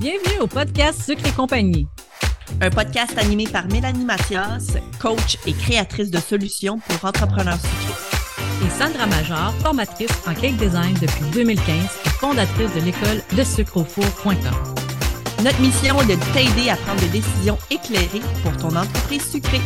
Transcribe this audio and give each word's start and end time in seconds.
Bienvenue 0.00 0.40
au 0.40 0.46
podcast 0.46 1.02
Sucre 1.02 1.26
et 1.26 1.32
compagnie. 1.32 1.86
Un 2.60 2.70
podcast 2.70 3.16
animé 3.18 3.46
par 3.46 3.66
Mélanie 3.68 4.04
Mathias, 4.04 4.76
coach 5.00 5.38
et 5.46 5.52
créatrice 5.52 6.10
de 6.10 6.18
solutions 6.18 6.78
pour 6.78 7.08
entrepreneurs 7.08 7.58
sucrés. 7.60 8.66
Et 8.66 8.70
Sandra 8.70 9.06
Major, 9.06 9.52
formatrice 9.62 10.10
en 10.26 10.34
cake 10.34 10.56
design 10.56 10.94
depuis 11.00 11.24
2015 11.32 11.66
et 12.04 12.08
fondatrice 12.10 12.74
de 12.74 12.80
l'école 12.80 13.22
de 13.36 13.42
sucreaufour.com. 13.42 14.34
Notre 15.42 15.60
mission 15.60 16.00
est 16.02 16.06
de 16.06 16.32
t'aider 16.32 16.70
à 16.70 16.76
prendre 16.76 17.00
des 17.00 17.08
décisions 17.08 17.58
éclairées 17.70 18.22
pour 18.42 18.56
ton 18.56 18.76
entreprise 18.76 19.28
sucrée. 19.30 19.60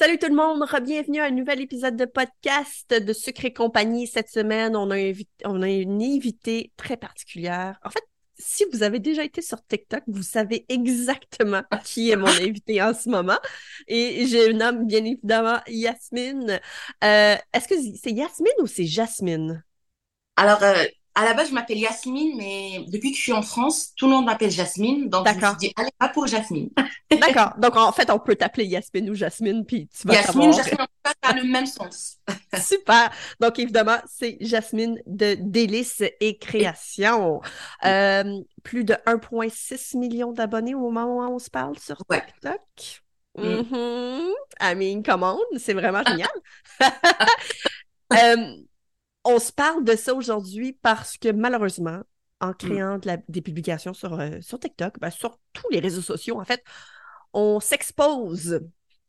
Salut 0.00 0.18
tout 0.20 0.28
le 0.28 0.36
monde, 0.36 0.64
bienvenue 0.84 1.18
à 1.18 1.24
un 1.24 1.30
nouvel 1.32 1.60
épisode 1.60 1.96
de 1.96 2.04
podcast 2.04 2.88
de 2.88 3.12
Sucre 3.12 3.46
et 3.46 3.52
compagnie. 3.52 4.06
Cette 4.06 4.28
semaine, 4.28 4.76
on 4.76 4.92
a, 4.92 5.12
on 5.44 5.60
a 5.60 5.68
une 5.68 6.00
invitée 6.00 6.70
très 6.76 6.96
particulière. 6.96 7.80
En 7.82 7.90
fait, 7.90 8.04
si 8.38 8.64
vous 8.72 8.84
avez 8.84 9.00
déjà 9.00 9.24
été 9.24 9.42
sur 9.42 9.60
TikTok, 9.66 10.04
vous 10.06 10.22
savez 10.22 10.64
exactement 10.68 11.64
qui 11.84 12.10
est 12.10 12.16
mon 12.16 12.28
invité 12.28 12.80
en 12.80 12.94
ce 12.94 13.08
moment. 13.08 13.38
Et 13.88 14.24
j'ai 14.28 14.52
nomme 14.52 14.86
bien 14.86 15.04
évidemment 15.04 15.58
Yasmine. 15.66 16.60
Euh, 17.02 17.36
Est-ce 17.52 17.66
que 17.66 17.74
c'est 18.00 18.12
Yasmine 18.12 18.52
ou 18.60 18.68
c'est 18.68 18.86
Jasmine? 18.86 19.64
Alors, 20.36 20.62
euh, 20.62 20.84
à 21.18 21.24
la 21.24 21.34
base, 21.34 21.48
je 21.48 21.54
m'appelle 21.54 21.78
Yasmine, 21.78 22.36
mais 22.36 22.84
depuis 22.86 23.10
que 23.10 23.16
je 23.16 23.22
suis 23.22 23.32
en 23.32 23.42
France, 23.42 23.92
tout 23.96 24.06
le 24.06 24.12
monde 24.12 24.26
m'appelle 24.26 24.52
Jasmine. 24.52 25.08
Donc, 25.08 25.26
je 25.28 25.34
me 25.34 25.40
suis 25.40 25.56
dit, 25.56 25.72
allez, 25.74 25.90
pas 25.98 26.08
pour 26.10 26.28
Jasmine. 26.28 26.70
D'accord. 27.10 27.54
Donc, 27.58 27.76
en 27.76 27.90
fait, 27.90 28.08
on 28.10 28.20
peut 28.20 28.36
t'appeler 28.36 28.66
Yasmine 28.66 29.10
ou 29.10 29.14
Jasmine, 29.14 29.64
puis 29.66 29.88
tu 29.88 30.06
vas 30.06 30.14
Yasmine, 30.14 30.52
savoir. 30.52 30.56
Jasmine, 30.58 30.80
en 30.80 30.84
tout 30.84 30.90
cas, 31.04 31.12
ça 31.24 31.30
a 31.30 31.34
le 31.34 31.42
même 31.42 31.66
sens. 31.66 32.18
Super. 32.60 33.10
Donc, 33.40 33.58
évidemment, 33.58 33.98
c'est 34.06 34.36
Jasmine 34.40 35.00
de 35.06 35.36
Délices 35.40 36.04
et 36.20 36.38
Création. 36.38 37.40
Euh, 37.84 38.40
plus 38.62 38.84
de 38.84 38.94
1,6 39.04 39.96
million 39.98 40.32
d'abonnés 40.32 40.76
au 40.76 40.90
moment 40.90 41.06
où 41.06 41.20
on 41.34 41.38
se 41.40 41.50
parle 41.50 41.76
sur 41.80 41.96
Ouais. 42.08 42.22
TikTok. 42.24 43.02
Mm. 43.36 43.42
Mhm. 43.42 44.32
I 44.60 44.74
mean, 44.76 45.02
come 45.02 45.22
on, 45.24 45.38
c'est 45.58 45.74
vraiment 45.74 46.02
génial. 46.06 46.28
Euh, 48.12 48.56
on 49.28 49.38
se 49.38 49.52
parle 49.52 49.84
de 49.84 49.94
ça 49.96 50.14
aujourd'hui 50.14 50.72
parce 50.82 51.16
que 51.18 51.30
malheureusement, 51.30 52.00
en 52.40 52.52
créant 52.52 52.98
de 52.98 53.06
la- 53.06 53.18
des 53.28 53.42
publications 53.42 53.94
sur, 53.94 54.18
euh, 54.18 54.40
sur 54.40 54.58
TikTok, 54.58 54.98
ben, 55.00 55.10
sur 55.10 55.38
tous 55.52 55.68
les 55.70 55.80
réseaux 55.80 56.02
sociaux, 56.02 56.40
en 56.40 56.44
fait, 56.44 56.62
on 57.32 57.60
s'expose. 57.60 58.60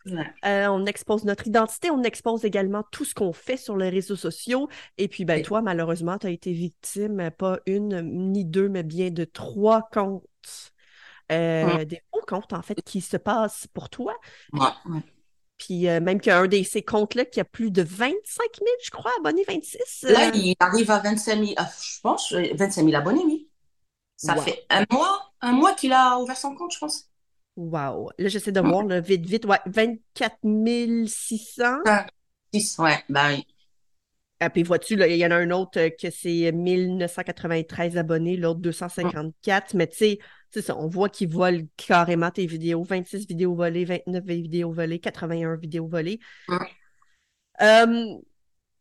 Ouais. 0.05 0.33
Euh, 0.45 0.67
on 0.67 0.85
expose 0.85 1.25
notre 1.25 1.45
identité, 1.45 1.91
on 1.91 2.01
expose 2.03 2.45
également 2.45 2.83
tout 2.91 3.05
ce 3.05 3.13
qu'on 3.13 3.33
fait 3.33 3.57
sur 3.57 3.77
les 3.77 3.89
réseaux 3.89 4.15
sociaux. 4.15 4.67
Et 4.97 5.07
puis, 5.07 5.25
ben, 5.25 5.41
toi, 5.43 5.61
malheureusement, 5.61 6.17
tu 6.17 6.25
as 6.27 6.31
été 6.31 6.53
victime, 6.53 7.19
euh, 7.19 7.29
pas 7.29 7.59
une 7.65 8.01
ni 8.31 8.45
deux, 8.45 8.69
mais 8.69 8.83
bien 8.83 9.11
de 9.11 9.25
trois 9.25 9.87
comptes. 9.91 10.23
Euh, 11.31 11.85
Des 11.85 12.01
faux 12.11 12.21
comptes, 12.27 12.53
en 12.53 12.61
fait, 12.63 12.81
qui 12.81 13.01
se 13.01 13.17
passent 13.17 13.67
pour 13.67 13.89
toi. 13.89 14.15
Puis 15.59 15.87
euh, 15.87 15.99
même 15.99 16.19
qu'il 16.19 16.31
y 16.31 16.33
a 16.33 16.39
un 16.39 16.47
de 16.47 16.63
ces 16.63 16.81
comptes-là 16.81 17.25
qui 17.25 17.39
a 17.39 17.45
plus 17.45 17.69
de 17.69 17.83
25 17.83 18.47
000, 18.57 18.67
je 18.83 18.89
crois, 18.91 19.11
abonnés, 19.19 19.43
26. 19.47 20.05
Là, 20.07 20.27
euh, 20.27 20.31
il 20.33 20.55
arrive 20.59 20.89
à 20.89 20.99
25 20.99 21.35
000, 21.39 21.53
ah, 21.57 21.69
je 21.81 21.99
pense, 22.01 22.31
euh, 22.33 22.47
25 22.55 22.83
000 22.85 22.95
abonnés, 22.95 23.23
oui. 23.25 23.47
Ça 24.17 24.35
Wow. 24.35 24.43
fait 24.43 24.65
un 24.69 24.85
mois, 24.91 25.33
un 25.41 25.51
mois 25.53 25.73
qu'il 25.73 25.93
a 25.93 26.19
ouvert 26.19 26.37
son 26.37 26.55
compte, 26.55 26.73
je 26.73 26.79
pense. 26.79 27.09
Wow. 27.57 28.11
Là, 28.17 28.29
j'essaie 28.29 28.51
de 28.51 28.59
voir, 28.61 28.83
là, 28.85 29.01
vite, 29.01 29.25
vite. 29.25 29.45
Ouais, 29.45 29.59
24 29.65 30.37
600. 31.07 31.77
Six, 32.53 32.77
ouais, 32.79 33.03
bah 33.09 33.29
oui. 33.29 33.45
Ah, 34.41 34.49
puis 34.49 34.63
vois-tu, 34.63 34.95
là, 34.95 35.07
il 35.07 35.17
y 35.17 35.25
en 35.25 35.31
a 35.31 35.35
un 35.35 35.51
autre 35.51 35.79
euh, 35.79 35.89
que 35.89 36.09
c'est 36.09 36.51
1993 36.53 37.97
abonnés, 37.97 38.37
l'autre 38.37 38.61
254. 38.61 39.73
Mais 39.73 39.87
tu 39.87 39.97
sais, 39.97 40.19
c'est 40.51 40.61
ça, 40.61 40.77
on 40.77 40.87
voit 40.87 41.09
qu'ils 41.09 41.29
volent 41.29 41.65
carrément 41.77 42.31
tes 42.31 42.45
vidéos. 42.47 42.83
26 42.83 43.27
vidéos 43.27 43.55
volées, 43.55 43.85
29 43.85 44.23
vidéos 44.25 44.71
volées, 44.73 44.99
81 44.99 45.55
vidéos 45.57 45.87
volées. 45.87 46.19
Ouais. 46.47 46.79
Euh, 47.61 48.17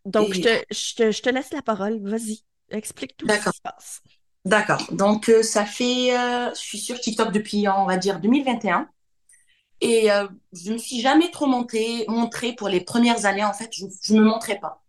donc, 0.06 0.34
Et- 0.34 0.34
je, 0.34 0.40
te, 0.40 0.48
je, 0.74 0.94
te, 0.96 1.12
je 1.12 1.22
te 1.22 1.30
laisse 1.30 1.52
la 1.52 1.62
parole. 1.62 2.00
Vas-y, 2.08 2.44
explique 2.70 3.16
tout 3.16 3.28
ce 3.30 3.40
qui 3.40 3.52
se 3.52 3.60
passe. 3.62 4.02
D'accord. 4.44 4.82
Donc, 4.92 5.28
euh, 5.28 5.42
ça 5.42 5.66
fait, 5.66 6.16
euh, 6.16 6.50
je 6.54 6.60
suis 6.60 6.78
sur 6.78 6.98
TikTok 7.00 7.32
depuis, 7.32 7.68
on 7.68 7.84
va 7.86 7.96
dire, 7.96 8.20
2021. 8.20 8.88
Et 9.82 10.10
euh, 10.12 10.28
je 10.52 10.72
me 10.72 10.78
suis 10.78 11.00
jamais 11.00 11.30
trop 11.30 11.46
montrée, 11.46 12.04
montrée 12.08 12.54
pour 12.54 12.68
les 12.68 12.80
premières 12.82 13.26
années. 13.26 13.44
En 13.44 13.52
fait, 13.54 13.70
je, 13.74 13.86
je 14.02 14.14
me 14.14 14.22
montrais 14.22 14.58
pas. 14.60 14.82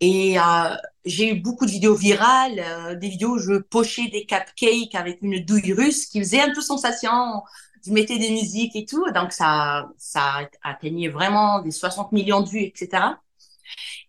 Et 0.00 0.38
euh, 0.38 0.76
j'ai 1.04 1.30
eu 1.32 1.40
beaucoup 1.40 1.66
de 1.66 1.70
vidéos 1.70 1.94
virales, 1.94 2.60
euh, 2.60 2.94
des 2.94 3.08
vidéos 3.08 3.34
où 3.36 3.38
je 3.38 3.58
pochais 3.58 4.08
des 4.08 4.26
cupcakes 4.26 4.94
avec 4.94 5.20
une 5.22 5.44
douille 5.44 5.72
russe 5.72 6.06
qui 6.06 6.20
faisait 6.20 6.40
un 6.40 6.52
peu 6.54 6.60
sensation. 6.60 7.42
Je 7.84 7.92
mettais 7.92 8.18
des 8.18 8.30
musiques 8.30 8.76
et 8.76 8.84
tout. 8.86 9.04
Donc, 9.12 9.32
ça, 9.32 9.88
ça 9.98 10.48
atteignait 10.62 11.08
vraiment 11.08 11.60
des 11.60 11.70
60 11.70 12.12
millions 12.12 12.42
de 12.42 12.48
vues, 12.48 12.62
etc. 12.62 13.18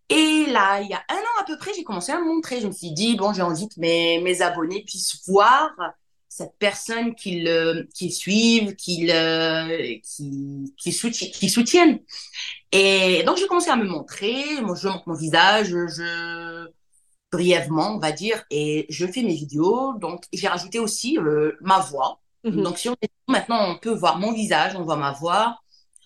Et 0.09 0.45
là, 0.47 0.81
il 0.81 0.89
y 0.89 0.93
a 0.93 1.03
un 1.09 1.15
an 1.15 1.41
à 1.41 1.45
peu 1.45 1.57
près, 1.57 1.71
j'ai 1.75 1.83
commencé 1.83 2.11
à 2.11 2.19
montrer. 2.19 2.61
Je 2.61 2.67
me 2.67 2.71
suis 2.71 2.91
dit, 2.91 3.15
bon, 3.15 3.33
j'ai 3.33 3.41
envie 3.43 3.67
que 3.69 3.79
mes, 3.79 4.19
mes 4.21 4.41
abonnés 4.41 4.83
puissent 4.83 5.21
voir 5.27 5.71
cette 6.29 6.53
personne 6.59 7.15
qu'ils 7.15 7.47
euh, 7.49 7.83
qu'ils 7.95 8.13
suivent, 8.13 8.75
qu'ils 8.75 9.11
euh, 9.11 9.97
qui, 10.03 10.73
qui, 10.77 10.93
soutient, 10.93 11.27
qui 11.29 11.49
soutiennent. 11.49 11.99
Et 12.71 13.23
donc, 13.23 13.37
j'ai 13.37 13.47
commencé 13.47 13.69
à 13.69 13.75
me 13.75 13.85
montrer. 13.85 14.61
Moi, 14.61 14.75
je 14.75 14.87
montre 14.87 15.03
mon 15.07 15.15
visage, 15.15 15.69
je 15.69 16.67
brièvement, 17.31 17.95
on 17.95 17.99
va 17.99 18.11
dire, 18.11 18.43
et 18.49 18.85
je 18.89 19.05
fais 19.05 19.21
mes 19.21 19.35
vidéos. 19.35 19.93
Donc, 19.99 20.23
j'ai 20.33 20.47
rajouté 20.47 20.79
aussi 20.79 21.17
euh, 21.19 21.53
ma 21.61 21.79
voix. 21.79 22.19
Mhm. 22.43 22.63
Donc, 22.63 22.77
sur 22.79 22.95
les- 23.01 23.09
maintenant, 23.27 23.71
on 23.71 23.77
peut 23.77 23.93
voir 23.93 24.17
mon 24.19 24.31
visage, 24.33 24.75
on 24.75 24.83
voit 24.83 24.97
ma 24.97 25.11
voix. 25.11 25.59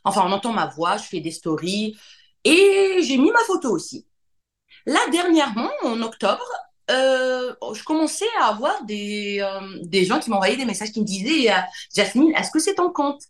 Enfin, 0.03 0.23
on 0.25 0.31
entend 0.31 0.51
ma 0.53 0.67
voix, 0.67 0.97
je 0.97 1.03
fais 1.05 1.21
des 1.21 1.31
stories. 1.31 1.97
Et 2.43 2.97
j'ai 3.03 3.17
mis 3.17 3.31
ma 3.31 3.39
photo 3.47 3.71
aussi. 3.71 4.05
Là, 4.85 4.99
dernièrement, 5.11 5.71
en 5.83 6.01
octobre, 6.01 6.45
euh, 6.91 7.53
je 7.73 7.83
commençais 7.83 8.25
à 8.41 8.47
avoir 8.47 8.83
des, 8.83 9.39
euh, 9.41 9.79
des 9.83 10.05
gens 10.05 10.19
qui 10.19 10.29
m'envoyaient 10.29 10.57
des 10.57 10.65
messages 10.65 10.91
qui 10.91 10.99
me 10.99 11.05
disaient 11.05 11.51
euh, 11.51 11.57
Jasmine, 11.95 12.33
est-ce 12.35 12.51
que 12.51 12.59
c'est 12.59 12.75
ton 12.75 12.91
compte? 12.91 13.21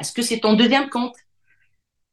Est-ce 0.00 0.12
que 0.12 0.22
c'est 0.22 0.40
ton 0.40 0.54
deuxième 0.54 0.88
compte? 0.88 1.14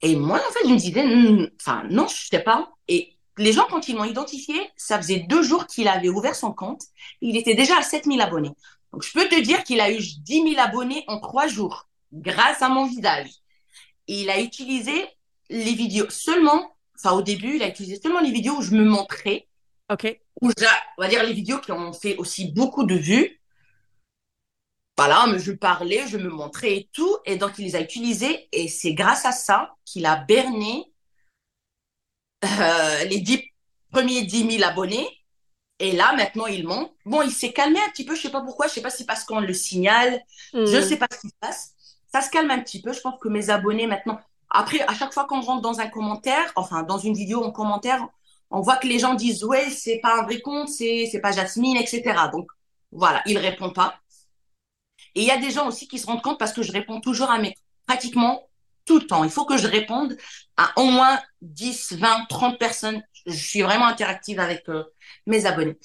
Et 0.01 0.15
moi, 0.15 0.37
en 0.37 0.51
fait, 0.51 0.67
je 0.67 0.73
me 0.73 0.77
disais 0.77 1.51
Enfin, 1.59 1.83
non, 1.89 2.07
je 2.07 2.27
sais 2.27 2.39
pas. 2.39 2.71
Et 2.87 3.17
les 3.37 3.53
gens, 3.53 3.65
quand 3.69 3.87
ils 3.87 3.95
m'ont 3.95 4.03
identifié, 4.03 4.55
ça 4.75 4.97
faisait 4.97 5.25
deux 5.29 5.43
jours 5.43 5.67
qu'il 5.67 5.87
avait 5.87 6.09
ouvert 6.09 6.35
son 6.35 6.53
compte. 6.53 6.81
Il 7.21 7.37
était 7.37 7.55
déjà 7.55 7.77
à 7.77 7.81
7000 7.81 8.21
abonnés. 8.21 8.51
Donc, 8.91 9.03
je 9.03 9.11
peux 9.13 9.27
te 9.27 9.39
dire 9.39 9.63
qu'il 9.63 9.81
a 9.81 9.91
eu 9.91 9.99
10 9.99 10.51
000 10.53 10.55
abonnés 10.59 11.03
en 11.07 11.19
trois 11.19 11.47
jours 11.47 11.87
grâce 12.11 12.61
à 12.61 12.69
mon 12.69 12.85
visage. 12.85 13.29
Il 14.07 14.29
a 14.29 14.41
utilisé 14.41 15.05
les 15.49 15.73
vidéos 15.73 16.09
seulement, 16.09 16.75
enfin 16.95 17.15
au 17.15 17.21
début, 17.21 17.55
il 17.55 17.63
a 17.63 17.67
utilisé 17.67 17.99
seulement 18.01 18.19
les 18.19 18.31
vidéos 18.31 18.57
où 18.57 18.61
je 18.61 18.71
me 18.71 18.83
montrais, 18.83 19.47
OK. 19.89 20.19
où 20.41 20.49
on 20.97 21.01
va 21.01 21.07
dire 21.07 21.23
les 21.23 21.33
vidéos 21.33 21.59
qui 21.59 21.71
ont 21.71 21.93
fait 21.93 22.17
aussi 22.17 22.51
beaucoup 22.51 22.83
de 22.85 22.95
vues. 22.95 23.39
Voilà, 24.97 25.25
mais 25.27 25.39
je 25.39 25.51
parlais, 25.53 26.07
je 26.07 26.17
me 26.17 26.29
montrais 26.29 26.75
et 26.75 26.89
tout, 26.93 27.17
et 27.25 27.37
donc 27.37 27.57
il 27.57 27.65
les 27.65 27.75
a 27.75 27.81
utilisés, 27.81 28.49
et 28.51 28.67
c'est 28.67 28.93
grâce 28.93 29.25
à 29.25 29.31
ça 29.31 29.73
qu'il 29.85 30.05
a 30.05 30.17
berné 30.17 30.91
euh, 32.45 33.03
les 33.05 33.19
dix 33.19 33.43
premiers 33.91 34.23
10 34.23 34.43
000 34.45 34.63
abonnés. 34.63 35.07
Et 35.79 35.93
là, 35.93 36.13
maintenant, 36.15 36.47
il 36.47 36.67
monte. 36.67 36.93
Bon, 37.05 37.21
il 37.23 37.31
s'est 37.31 37.53
calmé 37.53 37.79
un 37.79 37.89
petit 37.91 38.05
peu, 38.05 38.15
je 38.15 38.21
sais 38.23 38.31
pas 38.31 38.41
pourquoi, 38.41 38.67
je 38.67 38.73
sais 38.73 38.81
pas 38.81 38.91
si 38.91 39.05
parce 39.05 39.23
qu'on 39.25 39.41
le 39.41 39.53
signale, 39.53 40.21
je 40.65 40.77
Hmm. 40.77 40.81
sais 40.81 40.97
pas 40.97 41.07
ce 41.11 41.19
qui 41.21 41.29
se 41.29 41.33
passe. 41.41 41.73
Ça 42.13 42.21
se 42.21 42.29
calme 42.29 42.51
un 42.51 42.59
petit 42.61 42.81
peu. 42.81 42.93
Je 42.93 43.01
pense 43.01 43.19
que 43.21 43.29
mes 43.29 43.49
abonnés 43.49 43.87
maintenant. 43.87 44.19
Après, 44.51 44.81
à 44.81 44.93
chaque 44.95 45.13
fois 45.13 45.25
qu'on 45.25 45.41
rentre 45.41 45.61
dans 45.61 45.79
un 45.81 45.87
commentaire, 45.89 46.51
enfin 46.55 46.83
dans 46.83 46.97
une 46.99 47.13
vidéo 47.15 47.43
en 47.43 47.51
commentaire, 47.51 48.07
on 48.51 48.61
voit 48.61 48.77
que 48.77 48.87
les 48.87 48.99
gens 48.99 49.13
disent 49.13 49.43
ouais, 49.43 49.69
c'est 49.69 49.99
pas 49.99 50.19
un 50.19 50.23
vrai 50.23 50.41
compte, 50.41 50.69
c'est 50.69 51.07
c'est 51.11 51.19
pas 51.21 51.31
Jasmine, 51.31 51.77
etc. 51.77 52.29
Donc 52.31 52.49
voilà, 52.91 53.21
il 53.25 53.37
répond 53.37 53.71
pas. 53.71 53.99
Et 55.15 55.21
il 55.21 55.27
y 55.27 55.31
a 55.31 55.37
des 55.37 55.51
gens 55.51 55.67
aussi 55.67 55.87
qui 55.87 55.99
se 55.99 56.05
rendent 56.07 56.21
compte 56.21 56.39
parce 56.39 56.53
que 56.53 56.61
je 56.61 56.71
réponds 56.71 57.01
toujours 57.01 57.29
à 57.31 57.39
mes 57.39 57.53
pratiquement 57.85 58.47
tout 58.85 58.99
le 58.99 59.05
temps. 59.05 59.23
Il 59.23 59.29
faut 59.29 59.45
que 59.45 59.57
je 59.57 59.67
réponde 59.67 60.17
à 60.57 60.71
au 60.79 60.85
moins 60.85 61.19
10, 61.41 61.93
20, 61.93 62.25
30 62.29 62.59
personnes. 62.59 63.03
Je 63.25 63.33
suis 63.33 63.61
vraiment 63.61 63.85
interactive 63.85 64.39
avec 64.39 64.67
euh, 64.69 64.83
mes 65.27 65.45
abonnés. 65.45 65.77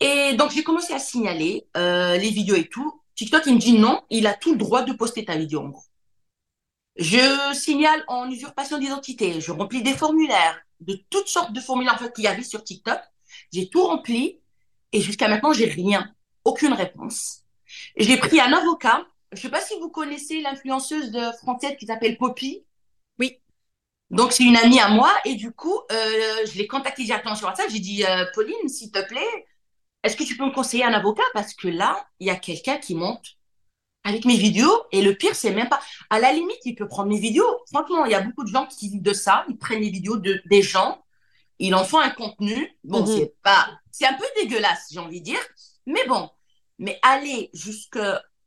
Et 0.00 0.34
donc, 0.34 0.50
j'ai 0.52 0.62
commencé 0.62 0.92
à 0.92 0.98
signaler 0.98 1.66
euh, 1.76 2.16
les 2.18 2.30
vidéos 2.30 2.56
et 2.56 2.68
tout. 2.68 3.02
TikTok, 3.16 3.44
il 3.46 3.54
me 3.54 3.58
dit 3.58 3.78
non, 3.78 4.02
il 4.10 4.26
a 4.26 4.34
tout 4.34 4.52
le 4.52 4.58
droit 4.58 4.82
de 4.82 4.92
poster 4.92 5.24
ta 5.24 5.36
vidéo, 5.36 5.62
en 5.62 5.68
gros. 5.70 5.85
Je 6.96 7.54
signale 7.54 8.02
en 8.08 8.30
usurpation 8.30 8.78
d'identité, 8.78 9.40
je 9.40 9.52
remplis 9.52 9.82
des 9.82 9.92
formulaires, 9.92 10.58
de 10.80 10.98
toutes 11.10 11.28
sortes 11.28 11.52
de 11.52 11.60
formulaires 11.60 11.94
en 11.94 11.98
fait, 11.98 12.12
qu'il 12.14 12.24
y 12.24 12.28
avait 12.28 12.42
sur 12.42 12.64
TikTok. 12.64 12.98
J'ai 13.52 13.68
tout 13.68 13.84
rempli 13.84 14.40
et 14.92 15.00
jusqu'à 15.00 15.28
maintenant, 15.28 15.52
j'ai 15.52 15.66
rien, 15.66 16.14
aucune 16.44 16.72
réponse. 16.72 17.42
J'ai 17.96 18.16
pris 18.16 18.40
un 18.40 18.52
avocat. 18.52 19.06
Je 19.32 19.40
sais 19.40 19.50
pas 19.50 19.60
si 19.60 19.74
vous 19.80 19.90
connaissez 19.90 20.40
l'influenceuse 20.40 21.12
française 21.42 21.76
qui 21.78 21.86
s'appelle 21.86 22.16
Poppy. 22.16 22.64
Oui. 23.18 23.38
Donc, 24.10 24.32
c'est 24.32 24.44
une 24.44 24.56
amie 24.56 24.80
à 24.80 24.88
moi 24.88 25.12
et 25.24 25.34
du 25.34 25.52
coup, 25.52 25.78
euh, 25.90 26.46
je 26.46 26.56
l'ai 26.56 26.66
contactée 26.66 27.04
directement 27.04 27.34
sur 27.34 27.48
WhatsApp. 27.48 27.68
J'ai 27.70 27.80
dit, 27.80 28.04
euh, 28.04 28.24
Pauline, 28.34 28.68
s'il 28.68 28.90
te 28.90 29.04
plaît, 29.06 29.46
est-ce 30.02 30.16
que 30.16 30.24
tu 30.24 30.36
peux 30.36 30.44
me 30.44 30.54
conseiller 30.54 30.84
un 30.84 30.92
avocat? 30.92 31.24
Parce 31.34 31.52
que 31.54 31.68
là, 31.68 32.08
il 32.20 32.28
y 32.28 32.30
a 32.30 32.36
quelqu'un 32.36 32.78
qui 32.78 32.94
monte 32.94 33.35
avec 34.06 34.24
mes 34.24 34.36
vidéos. 34.36 34.72
Et 34.92 35.02
le 35.02 35.14
pire, 35.14 35.34
c'est 35.34 35.52
même 35.52 35.68
pas. 35.68 35.80
À 36.10 36.18
la 36.20 36.32
limite, 36.32 36.60
il 36.64 36.74
peut 36.74 36.88
prendre 36.88 37.08
mes 37.10 37.18
vidéos. 37.18 37.46
Franchement, 37.72 38.04
il 38.06 38.12
y 38.12 38.14
a 38.14 38.20
beaucoup 38.20 38.44
de 38.44 38.48
gens 38.50 38.66
qui 38.66 38.88
vivent 38.88 39.02
de 39.02 39.12
ça. 39.12 39.44
Ils 39.48 39.58
prennent 39.58 39.80
les 39.80 39.90
vidéos 39.90 40.16
de, 40.16 40.40
des 40.46 40.62
gens. 40.62 41.02
Ils 41.58 41.74
en 41.74 41.84
font 41.84 41.98
un 41.98 42.10
contenu. 42.10 42.76
Bon, 42.84 43.00
Mhm. 43.00 43.06
c'est 43.16 43.34
pas. 43.42 43.68
C'est 43.90 44.06
un 44.06 44.14
peu 44.14 44.24
dégueulasse, 44.40 44.88
j'ai 44.90 44.98
envie 45.00 45.20
de 45.20 45.24
dire. 45.24 45.40
Mais 45.86 46.06
bon. 46.06 46.30
Mais 46.78 46.98
aller 47.02 47.50
jusque. 47.54 47.98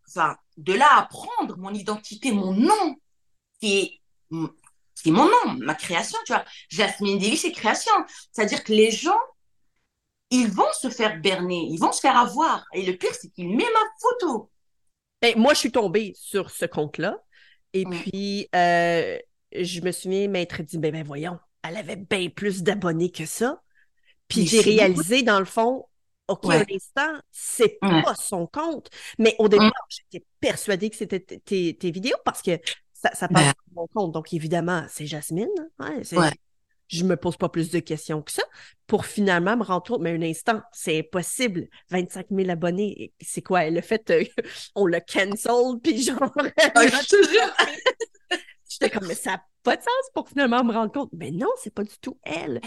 Enfin, 0.07 0.35
de 0.57 0.73
là 0.73 0.87
à 0.97 1.03
prendre 1.03 1.57
mon 1.57 1.73
identité, 1.73 2.31
mon 2.31 2.51
nom, 2.53 2.95
qui 3.59 3.79
est, 3.79 4.01
qui 4.95 5.09
est 5.09 5.11
mon 5.11 5.25
nom, 5.25 5.53
ma 5.59 5.75
création, 5.75 6.17
tu 6.25 6.33
vois. 6.33 6.43
Jasmine 6.69 7.19
Daly, 7.19 7.37
c'est 7.37 7.51
création. 7.51 7.91
C'est-à-dire 8.31 8.63
que 8.63 8.73
les 8.73 8.91
gens, 8.91 9.19
ils 10.31 10.47
vont 10.47 10.71
se 10.79 10.89
faire 10.89 11.19
berner, 11.19 11.67
ils 11.71 11.77
vont 11.79 11.91
se 11.91 11.99
faire 12.01 12.17
avoir. 12.17 12.65
Et 12.73 12.83
le 12.85 12.93
pire, 12.97 13.13
c'est 13.19 13.29
qu'il 13.31 13.49
met 13.49 13.63
ma 13.63 13.79
photo. 14.01 14.49
Ben, 15.21 15.37
moi, 15.37 15.53
je 15.53 15.59
suis 15.59 15.71
tombée 15.71 16.13
sur 16.15 16.49
ce 16.49 16.65
compte-là. 16.65 17.17
Et 17.73 17.85
Ouais. 17.85 17.97
puis, 18.01 18.49
euh, 18.55 19.17
je 19.53 19.81
me 19.81 19.91
souviens 19.91 20.27
m'être 20.27 20.61
dit, 20.63 20.77
ben, 20.77 20.91
ben 20.91 21.03
voyons, 21.03 21.37
elle 21.67 21.77
avait 21.77 21.95
bien 21.97 22.29
plus 22.29 22.63
d'abonnés 22.63 23.11
que 23.11 23.25
ça. 23.25 23.61
Puis 24.27 24.47
j'ai 24.47 24.61
réalisé, 24.61 25.23
dans 25.23 25.39
le 25.39 25.45
fond, 25.45 25.85
OK, 26.27 26.45
Ouais. 26.45 26.57
un 26.57 26.75
instant, 26.75 27.19
c'est 27.31 27.77
Ouais. 27.81 28.03
pas 28.03 28.15
son 28.15 28.47
compte. 28.47 28.89
Mais 29.17 29.35
au 29.39 29.49
départ, 29.49 29.71
j'étais 29.89 30.25
persuadée 30.39 30.89
que 30.89 30.95
c'était 30.95 31.19
tes, 31.19 31.75
tes 31.75 31.91
vidéos 31.91 32.17
parce 32.23 32.41
que 32.41 32.59
ça, 32.93 33.13
ça 33.15 33.27
passe 33.27 33.45
Ben. 33.45 33.53
sur 33.65 33.73
mon 33.73 33.87
compte. 33.87 34.11
Donc, 34.13 34.33
évidemment, 34.33 34.85
c'est 34.89 35.05
Jasmine. 35.07 35.47
C'est- 36.03 36.17
Ouais. 36.17 36.31
Je 36.89 37.03
me 37.05 37.15
pose 37.15 37.37
pas 37.37 37.49
plus 37.49 37.69
de 37.71 37.79
questions 37.79 38.21
que 38.21 38.31
ça 38.31 38.43
pour 38.87 39.05
finalement 39.05 39.55
me 39.55 39.63
rendre 39.63 39.83
compte, 39.85 40.01
mais 40.01 40.11
un 40.13 40.21
instant, 40.23 40.61
c'est 40.73 40.99
impossible. 40.99 41.67
25 41.91 42.31
000 42.31 42.49
abonnés, 42.49 43.13
c'est 43.21 43.41
quoi? 43.43 43.59
A 43.59 43.81
fait, 43.81 44.09
euh, 44.09 44.23
on 44.75 44.85
l'a 44.87 45.01
cancel, 45.01 45.79
puis 45.83 46.01
genre, 46.03 46.33
Ah. 46.75 46.81
J'étais 48.69 48.89
comme, 48.89 49.07
mais 49.07 49.15
ça 49.15 49.31
n'a 49.31 49.43
pas 49.63 49.75
de 49.77 49.81
sens 49.81 50.09
pour 50.13 50.29
finalement 50.29 50.63
me 50.63 50.73
rendre 50.73 50.91
compte. 50.91 51.09
Mais 51.13 51.31
non, 51.31 51.47
c'est 51.61 51.73
pas 51.73 51.83
du 51.83 51.97
tout 52.01 52.19
elle. 52.23 52.61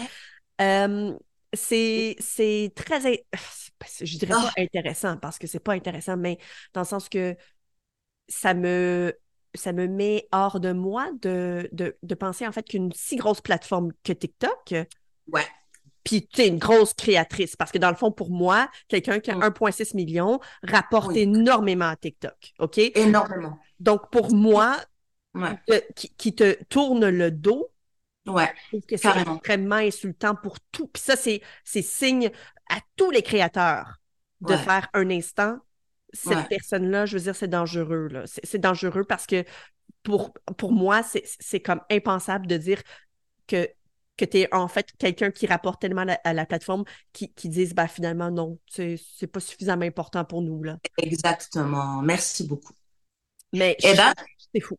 Euh, 0.61 1.13
c'est, 1.53 2.15
très, 2.75 3.05
in- 3.13 3.17
je 4.01 4.17
dirais 4.17 4.31
pas 4.33 4.51
Ah. 4.57 4.61
intéressant 4.61 5.17
parce 5.17 5.39
que 5.39 5.47
c'est 5.47 5.59
pas 5.59 5.73
intéressant, 5.73 6.17
mais 6.17 6.37
dans 6.73 6.81
le 6.81 6.87
sens 6.87 7.09
que 7.09 7.35
ça 8.27 8.53
me, 8.53 9.13
ça 9.55 9.73
me 9.73 9.87
met 9.87 10.27
hors 10.31 10.59
de 10.59 10.71
moi 10.71 11.09
de, 11.21 11.69
de, 11.71 11.95
de 12.01 12.15
penser 12.15 12.47
en 12.47 12.51
fait 12.51 12.63
qu'une 12.67 12.91
si 12.93 13.15
grosse 13.15 13.41
plateforme 13.41 13.91
que 14.03 14.13
TikTok, 14.13 14.73
Ouais. 15.31 15.45
puis 16.03 16.27
tu 16.27 16.41
es 16.41 16.47
une 16.47 16.57
grosse 16.59 16.93
créatrice 16.93 17.55
parce 17.55 17.71
que 17.71 17.77
dans 17.77 17.89
le 17.89 17.95
fond, 17.95 18.11
pour 18.11 18.29
moi, 18.29 18.69
quelqu'un 18.87 19.19
qui 19.19 19.31
a 19.31 19.35
Mm. 19.35 19.43
1,6 19.43 19.93
million 19.95 20.39
rapporte 20.63 21.09
Oui. 21.09 21.19
énormément 21.19 21.85
à 21.89 21.95
TikTok. 21.95 22.53
OK? 22.59 22.77
Énormément. 22.95 23.57
Donc, 23.79 24.09
pour 24.11 24.33
moi, 24.33 24.77
Ouais. 25.35 25.57
qui, 25.95 26.13
qui 26.15 26.35
te 26.35 26.61
tourne 26.65 27.07
le 27.09 27.31
dos, 27.31 27.71
Ouais. 28.27 28.51
je 28.65 28.67
trouve 28.77 28.85
que 28.85 28.97
c'est 28.97 29.09
extrêmement 29.09 29.75
insultant 29.75 30.35
pour 30.35 30.59
tout. 30.71 30.87
Puis 30.87 31.01
ça, 31.03 31.15
c'est, 31.15 31.41
c'est 31.63 31.81
signe 31.81 32.31
à 32.69 32.79
tous 32.95 33.11
les 33.11 33.21
créateurs 33.23 33.97
de 34.41 34.53
Ouais. 34.53 34.57
faire 34.57 34.87
un 34.93 35.09
instant. 35.09 35.57
Cette 36.13 36.25
Ouais. 36.27 36.47
personne-là, 36.49 37.05
je 37.07 37.17
veux 37.17 37.23
dire, 37.23 37.35
c'est 37.35 37.47
dangereux. 37.47 38.07
Là. 38.09 38.23
C'est, 38.27 38.45
c'est 38.45 38.59
dangereux 38.59 39.03
parce 39.03 39.25
que 39.27 39.43
pour, 40.03 40.33
pour 40.57 40.73
moi, 40.73 41.03
c'est, 41.03 41.23
c'est 41.39 41.61
comme 41.61 41.81
impensable 41.91 42.47
de 42.47 42.57
dire 42.57 42.81
que, 43.47 43.69
que 44.17 44.25
tu 44.25 44.39
es 44.39 44.55
en 44.55 44.67
fait 44.67 44.91
quelqu'un 44.99 45.31
qui 45.31 45.47
rapporte 45.47 45.81
tellement 45.81 46.01
à 46.03 46.05
la, 46.05 46.13
à 46.25 46.33
la 46.33 46.45
plateforme 46.45 46.85
qui, 47.13 47.33
qui 47.33 47.49
disent 47.49 47.75
bah, 47.75 47.87
finalement 47.89 48.31
non, 48.31 48.59
c'est, 48.69 48.97
c'est 49.17 49.27
pas 49.27 49.39
suffisamment 49.41 49.85
important 49.85 50.25
pour 50.25 50.41
nous. 50.43 50.63
Là. 50.63 50.79
Exactement. 50.97 52.01
Merci 52.01 52.47
beaucoup. 52.47 52.73
Mais 53.53 53.77
Eh 53.83 53.93
ben, 53.95 54.13
c'est 54.53 54.61
fou. 54.61 54.77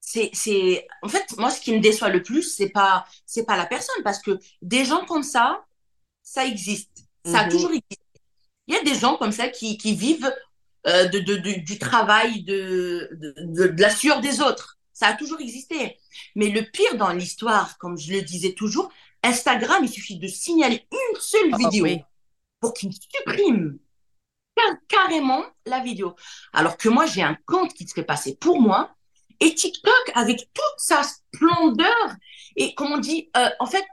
c'est, 0.00 0.30
c'est, 0.32 0.86
en 1.02 1.08
fait, 1.08 1.24
moi, 1.38 1.50
ce 1.50 1.60
qui 1.60 1.72
me 1.72 1.80
déçoit 1.80 2.08
le 2.08 2.22
plus, 2.22 2.42
c'est 2.42 2.70
pas, 2.70 3.04
c'est 3.26 3.44
pas 3.44 3.56
la 3.56 3.66
personne, 3.66 4.02
parce 4.02 4.20
que 4.20 4.38
des 4.62 4.84
gens 4.84 5.04
comme 5.06 5.22
ça, 5.22 5.64
ça 6.22 6.46
existe. 6.46 7.04
Ça 7.24 7.40
a 7.40 7.44
Mhm. 7.44 7.50
toujours 7.50 7.70
existé. 7.70 7.98
Il 8.68 8.74
y 8.74 8.78
a 8.78 8.84
des 8.84 8.94
gens 8.94 9.16
comme 9.18 9.32
ça 9.32 9.48
qui, 9.48 9.78
qui 9.78 9.94
vivent 9.94 10.32
euh, 10.86 11.06
de, 11.08 11.18
de, 11.20 11.36
de- 11.36 11.60
du 11.60 11.78
travail, 11.78 12.42
de, 12.44 13.08
de, 13.12 13.74
la 13.80 13.90
sueur 13.90 14.20
des 14.20 14.40
autres. 14.40 14.78
Ça 14.92 15.08
a 15.08 15.14
toujours 15.14 15.40
existé. 15.40 15.96
Mais 16.36 16.48
le 16.50 16.62
pire 16.70 16.96
dans 16.96 17.10
l'histoire, 17.12 17.78
comme 17.78 17.96
je 17.98 18.12
le 18.12 18.22
disais 18.22 18.52
toujours, 18.54 18.90
Instagram, 19.22 19.82
il 19.84 19.88
suffit 19.90 20.18
de 20.18 20.26
signaler 20.26 20.86
une 20.92 21.20
seule 21.20 21.50
Ah, 21.52 21.56
vidéo 21.58 21.84
oui. 21.84 22.00
pour 22.60 22.74
qu'il 22.74 22.92
supprime 22.92 23.78
car- 24.56 24.76
carrément 24.88 25.44
la 25.66 25.80
vidéo. 25.80 26.16
Alors 26.52 26.76
que 26.76 26.88
moi, 26.88 27.06
j'ai 27.06 27.22
un 27.22 27.36
compte 27.46 27.72
qui 27.74 27.86
se 27.86 27.94
fait 27.94 28.04
passer 28.04 28.36
pour 28.36 28.60
moi. 28.60 28.94
Et 29.42 29.54
TikTok, 29.54 30.10
avec 30.14 30.38
toute 30.52 30.64
sa 30.78 31.02
splendeur, 31.02 32.14
et 32.56 32.74
comme 32.74 32.92
on 32.92 32.98
dit, 32.98 33.30
euh, 33.38 33.48
en 33.58 33.66
fait, 33.66 33.84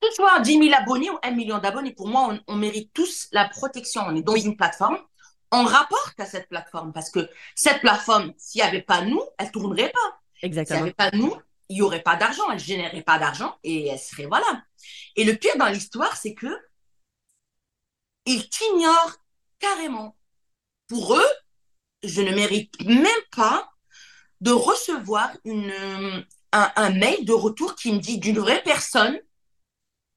que 0.00 0.08
ce 0.08 0.14
soit 0.16 0.38
10 0.40 0.58
000 0.58 0.74
abonnés 0.74 1.10
ou 1.10 1.18
1 1.22 1.30
million 1.32 1.58
d'abonnés, 1.58 1.92
pour 1.92 2.08
moi, 2.08 2.28
on, 2.30 2.54
on 2.54 2.56
mérite 2.56 2.92
tous 2.92 3.28
la 3.32 3.48
protection. 3.48 4.02
On 4.06 4.14
est 4.14 4.22
dans 4.22 4.36
une 4.36 4.56
plateforme, 4.56 4.98
on 5.54 5.64
rapporte 5.64 6.18
à 6.18 6.26
cette 6.26 6.48
plateforme, 6.48 6.92
parce 6.92 7.10
que 7.10 7.28
cette 7.54 7.80
plateforme, 7.80 8.32
s'il 8.36 8.60
n'y 8.60 8.68
avait 8.68 8.82
pas 8.82 9.02
nous, 9.02 9.22
elle 9.38 9.50
tournerait 9.50 9.90
pas. 9.90 10.20
S'il 10.34 10.50
n'y 10.50 10.58
Exactement. 10.58 10.80
avait 10.82 10.92
pas 10.92 11.10
nous, 11.12 11.34
il 11.68 11.76
n'y 11.76 11.82
aurait 11.82 12.02
pas 12.02 12.16
d'argent, 12.16 12.50
elle 12.50 12.58
générerait 12.58 13.02
pas 13.02 13.18
d'argent 13.18 13.56
et 13.62 13.88
elle 13.88 13.98
serait, 13.98 14.26
voilà. 14.26 14.62
Et 15.16 15.24
le 15.24 15.34
pire 15.34 15.56
dans 15.56 15.68
l'histoire, 15.68 16.16
c'est 16.16 16.34
que 16.34 16.58
ils 18.26 18.48
t'ignorent 18.48 19.16
carrément. 19.58 20.16
Pour 20.88 21.16
eux, 21.16 21.30
je 22.02 22.20
ne 22.20 22.34
mérite 22.34 22.74
même 22.84 23.06
pas 23.34 23.70
de 24.40 24.50
recevoir 24.50 25.30
une, 25.44 25.72
un, 26.52 26.72
un 26.76 26.90
mail 26.90 27.24
de 27.24 27.32
retour 27.32 27.74
qui 27.74 27.92
me 27.92 27.98
dit 27.98 28.18
d'une 28.18 28.38
vraie 28.38 28.62
personne. 28.62 29.18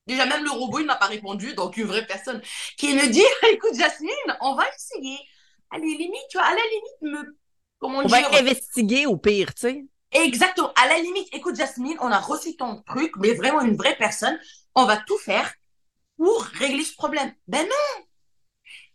Déjà, 0.08 0.26
même 0.26 0.44
le 0.44 0.52
robot, 0.52 0.80
il 0.80 0.86
n'a 0.86 0.96
pas 0.96 1.08
répondu, 1.08 1.54
donc 1.54 1.78
une 1.78 1.86
vraie 1.86 2.06
personne 2.06 2.42
qui 2.78 2.94
me 2.94 3.08
dit, 3.08 3.24
écoute, 3.52 3.76
Jasmine, 3.78 4.38
on 4.42 4.56
va 4.56 4.64
essayer. 4.76 5.18
Allez, 5.70 5.98
limite, 5.98 6.22
tu 6.30 6.38
vois, 6.38 6.48
à 6.48 6.52
la 6.52 6.62
limite, 6.62 7.02
me, 7.02 7.38
comment 7.80 8.00
On 8.00 8.08
va 8.08 8.20
dire, 8.20 8.40
investiguer 8.40 9.06
au 9.06 9.18
pire, 9.18 9.54
tu 9.54 9.62
sais. 9.62 9.86
Exactement. 10.12 10.72
À 10.82 10.88
la 10.88 11.00
limite, 11.00 11.28
écoute, 11.34 11.56
Jasmine, 11.56 11.98
on 12.00 12.12
a 12.12 12.20
reçu 12.20 12.56
ton 12.56 12.82
truc, 12.84 13.12
mais 13.18 13.34
vraiment 13.34 13.62
une 13.62 13.76
vraie 13.76 13.98
personne. 13.98 14.40
On 14.76 14.86
va 14.86 14.98
tout 14.98 15.18
faire 15.18 15.54
pour 16.18 16.44
régler 16.44 16.84
ce 16.84 16.94
problème. 16.94 17.34
Ben 17.48 17.64
non. 17.64 18.04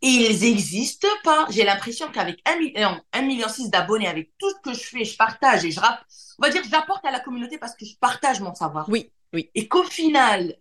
Ils 0.01 0.41
n'existent 0.41 1.09
pas. 1.23 1.47
J'ai 1.51 1.65
l'impression 1.65 2.11
qu'avec 2.11 2.41
un 2.47 2.57
million, 2.57 3.01
un 3.13 3.23
million 3.23 3.49
six 3.49 3.71
d'abonnés, 3.71 4.09
avec 4.09 4.33
tout 4.39 4.51
ce 4.51 4.61
que 4.63 4.75
je 4.75 4.85
fais, 4.85 5.05
je 5.05 5.17
partage 5.17 5.65
et 5.65 5.71
je 5.71 5.79
rappe, 5.79 6.03
on 6.39 6.43
va 6.43 6.51
dire 6.51 6.63
que 6.63 6.69
j'apporte 6.69 7.05
à 7.05 7.11
la 7.11 7.21
communauté 7.21 7.59
parce 7.59 7.77
que 7.77 7.85
je 7.85 7.97
partage 8.01 8.41
mon 8.41 8.55
savoir. 8.55 8.89
Oui, 8.89 9.13
oui. 9.33 9.51
Et 9.55 9.69
qu'au 9.69 9.85
final, 9.85 10.57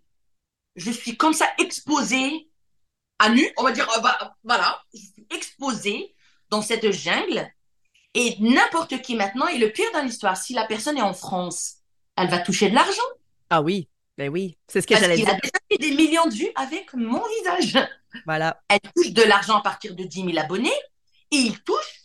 je 0.76 0.92
suis 0.92 1.18
comme 1.18 1.34
ça 1.34 1.48
exposée 1.58 2.50
à 3.20 3.30
nu, 3.30 3.48
on 3.58 3.64
va 3.64 3.72
dire, 3.72 3.88
euh, 3.98 4.02
bah, 4.02 4.36
voilà, 4.44 4.82
je 4.94 5.00
suis 5.00 5.28
exposée 5.30 6.16
dans 6.50 6.62
cette 6.62 6.92
jungle. 6.92 7.48
Et 8.14 8.36
n'importe 8.40 9.02
qui 9.02 9.16
maintenant, 9.16 9.48
et 9.48 9.58
le 9.58 9.72
pire 9.72 9.90
dans 9.94 10.02
l'histoire, 10.02 10.36
si 10.36 10.54
la 10.54 10.66
personne 10.66 10.98
est 10.98 11.02
en 11.04 11.14
France, 11.14 11.76
elle 12.18 12.30
va 12.30 12.40
toucher 12.40 12.70
de 12.70 12.76
l'argent. 12.76 13.02
Ah 13.50 13.62
oui, 13.62 13.88
ben 14.18 14.30
oui. 14.30 14.58
C'est 14.68 14.82
ce 14.82 14.88
que 14.88 14.96
j'allais 14.98 15.16
dire. 15.16 15.30
a 15.30 15.34
déjà 15.34 15.52
fait 15.72 15.78
des 15.78 15.92
millions 15.92 16.26
de 16.26 16.34
vues 16.34 16.52
avec 16.56 16.94
mon 16.94 17.24
visage. 17.40 17.78
Voilà. 18.26 18.62
Elle 18.68 18.80
touche 18.96 19.12
de 19.12 19.22
l'argent 19.24 19.58
à 19.58 19.62
partir 19.62 19.96
de 19.96 20.04
10 20.04 20.26
000 20.26 20.38
abonnés 20.38 20.74
et 21.32 21.38
il 21.38 21.62
touche, 21.64 22.02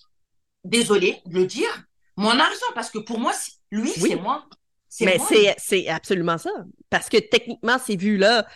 désolé 0.63 1.21
de 1.27 1.35
le 1.35 1.47
dire, 1.47 1.83
mon 2.17 2.39
argent. 2.39 2.67
Parce 2.75 2.91
que 2.91 2.99
pour 2.99 3.19
moi, 3.19 3.33
lui, 3.73 3.91
Oui. 4.01 4.11
c'est 4.11 4.17
moi. 4.17 4.47
Mais 5.01 5.19
c'est, 5.59 5.89
absolument 5.89 6.39
ça. 6.39 6.51
Parce 6.91 7.09
que 7.09 7.19
techniquement, 7.19 7.79
ces 7.79 7.97
vues-là, 7.97 8.47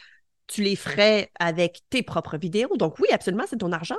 tu 0.47 0.63
les 0.63 0.77
ferais 0.77 1.31
avec 1.39 1.81
tes 1.91 2.03
propres 2.03 2.37
vidéos. 2.37 2.77
Donc 2.77 2.99
oui, 2.99 3.09
absolument, 3.13 3.45
c'est 3.49 3.59
ton 3.59 3.73
argent. 3.73 3.99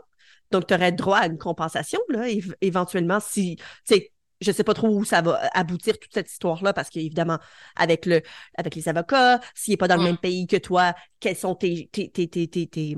Donc 0.52 0.68
tu 0.68 0.74
aurais 0.74 0.92
droit 0.92 1.20
à 1.20 1.28
une 1.28 1.38
compensation, 1.38 2.00
là, 2.10 2.28
év- 2.28 2.54
éventuellement, 2.62 3.20
si, 3.20 3.56
tu 3.56 3.64
sais, 3.86 4.12
je 4.42 4.52
sais 4.52 4.64
pas 4.64 4.74
trop 4.74 4.90
où 4.90 5.06
ça 5.06 5.22
va 5.22 5.40
aboutir 5.54 5.98
toute 6.00 6.14
cette 6.14 6.30
histoire-là, 6.30 6.74
parce 6.74 6.90
qu'évidemment, 6.90 7.38
avec 7.76 8.06
le, 8.06 8.22
avec 8.58 8.76
les 8.76 8.90
avocats, 8.90 9.40
s'il 9.56 9.74
n'est 9.74 9.78
pas 9.78 9.88
dans 9.88 9.98
le 9.98 10.04
même 10.04 10.18
pays 10.18 10.48
que 10.48 10.58
toi, 10.58 10.94
quelles 11.20 11.38
sont 11.38 11.56
tes, 11.56 11.90
tes, 11.92 12.10
tes, 12.10 12.28
tes, 12.28 12.48
tes, 12.48 12.68
tes- 12.68 12.98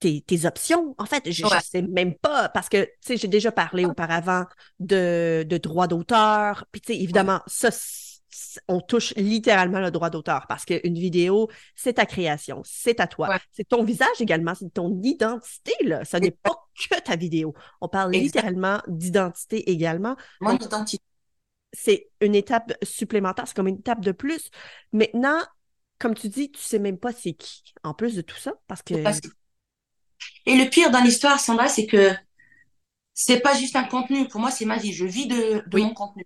tes- 0.00 0.20
tes 0.22 0.46
options? 0.46 0.94
En 0.98 1.06
fait, 1.06 1.30
je, 1.30 1.44
Ouais. 1.44 1.60
sais 1.60 1.82
même 1.82 2.14
pas, 2.14 2.48
parce 2.48 2.68
que, 2.68 2.84
tu 2.84 2.90
sais, 3.02 3.16
j'ai 3.16 3.28
déjà 3.28 3.52
parlé 3.52 3.84
auparavant 3.84 4.44
de, 4.78 5.44
de 5.46 5.58
droit 5.58 5.86
d'auteur. 5.88 6.64
Puis, 6.72 6.80
tu 6.80 6.92
sais, 6.92 6.98
évidemment, 7.00 7.40
ça, 7.46 7.70
on 8.68 8.80
touche 8.80 9.14
littéralement 9.16 9.80
le 9.80 9.90
droit 9.90 10.10
d'auteur 10.10 10.46
parce 10.48 10.64
qu'une 10.64 10.94
vidéo, 10.98 11.48
c'est 11.74 11.94
ta 11.94 12.06
création, 12.06 12.62
c'est 12.64 13.00
à 13.00 13.06
toi. 13.06 13.28
Ouais. 13.30 13.38
C'est 13.52 13.68
ton 13.68 13.84
visage 13.84 14.20
également, 14.20 14.54
c'est 14.54 14.72
ton 14.72 15.00
identité, 15.02 15.72
là. 15.84 16.04
Ce 16.04 16.16
n'est 16.16 16.30
pas 16.30 16.54
que 16.90 17.00
ta 17.00 17.16
vidéo. 17.16 17.54
On 17.80 17.88
parle 17.88 18.12
littéralement 18.12 18.80
d'identité 18.86 19.70
également. 19.70 20.16
Mon 20.40 20.52
Donc, 20.52 20.64
identité. 20.64 20.98
c'est 21.72 22.10
une 22.20 22.34
étape 22.34 22.72
supplémentaire, 22.82 23.46
c'est 23.48 23.54
comme 23.56 23.68
une 23.68 23.78
étape 23.78 24.00
de 24.00 24.12
plus. 24.12 24.50
Maintenant, 24.92 25.40
comme 25.98 26.14
tu 26.14 26.28
dis, 26.28 26.50
tu 26.50 26.60
sais 26.60 26.78
même 26.78 26.98
pas 26.98 27.12
c'est 27.12 27.32
qui, 27.34 27.74
en 27.82 27.94
plus 27.94 28.14
de 28.14 28.22
tout 28.22 28.36
ça, 28.36 28.54
parce 28.66 28.82
que 28.82 29.02
Parce 29.02 29.20
que- 29.20 29.28
Et 30.46 30.56
le 30.56 30.68
pire 30.70 30.90
dans 30.90 31.00
l'histoire, 31.00 31.38
Sandra, 31.40 31.68
c'est 31.68 31.86
que 31.86 32.12
c'est 33.14 33.40
pas 33.40 33.54
juste 33.54 33.74
un 33.76 33.84
contenu. 33.84 34.28
Pour 34.28 34.40
moi, 34.40 34.50
c'est 34.50 34.64
ma 34.64 34.76
vie. 34.78 34.92
Je 34.92 35.04
vis 35.04 35.26
de, 35.26 35.36
de 35.68 35.74
Oui. 35.74 35.82
mon 35.82 35.92
contenu. 35.94 36.24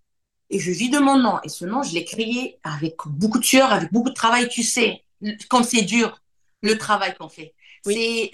Et 0.52 0.61
je 0.61 0.71
vis 0.71 0.90
de 0.90 0.99
mon 0.99 1.18
nom. 1.18 1.38
Et 1.42 1.49
ce 1.49 1.64
nom, 1.64 1.82
je 1.82 1.94
l'ai 1.94 2.04
créé 2.04 2.59
avec 2.62 2.97
beaucoup 3.06 3.38
de 3.38 3.44
sueur, 3.44 3.73
avec 3.73 3.90
beaucoup 3.90 4.11
de 4.11 4.14
travail. 4.14 4.49
Tu 4.49 4.62
sais, 4.62 5.02
comme 5.49 5.64
c'est 5.64 5.82
dur, 5.82 6.21
le 6.62 6.76
travail 6.76 7.14
qu'on 7.18 7.28
fait. 7.28 7.54
Oui. 7.87 7.94
C'est, 7.94 8.32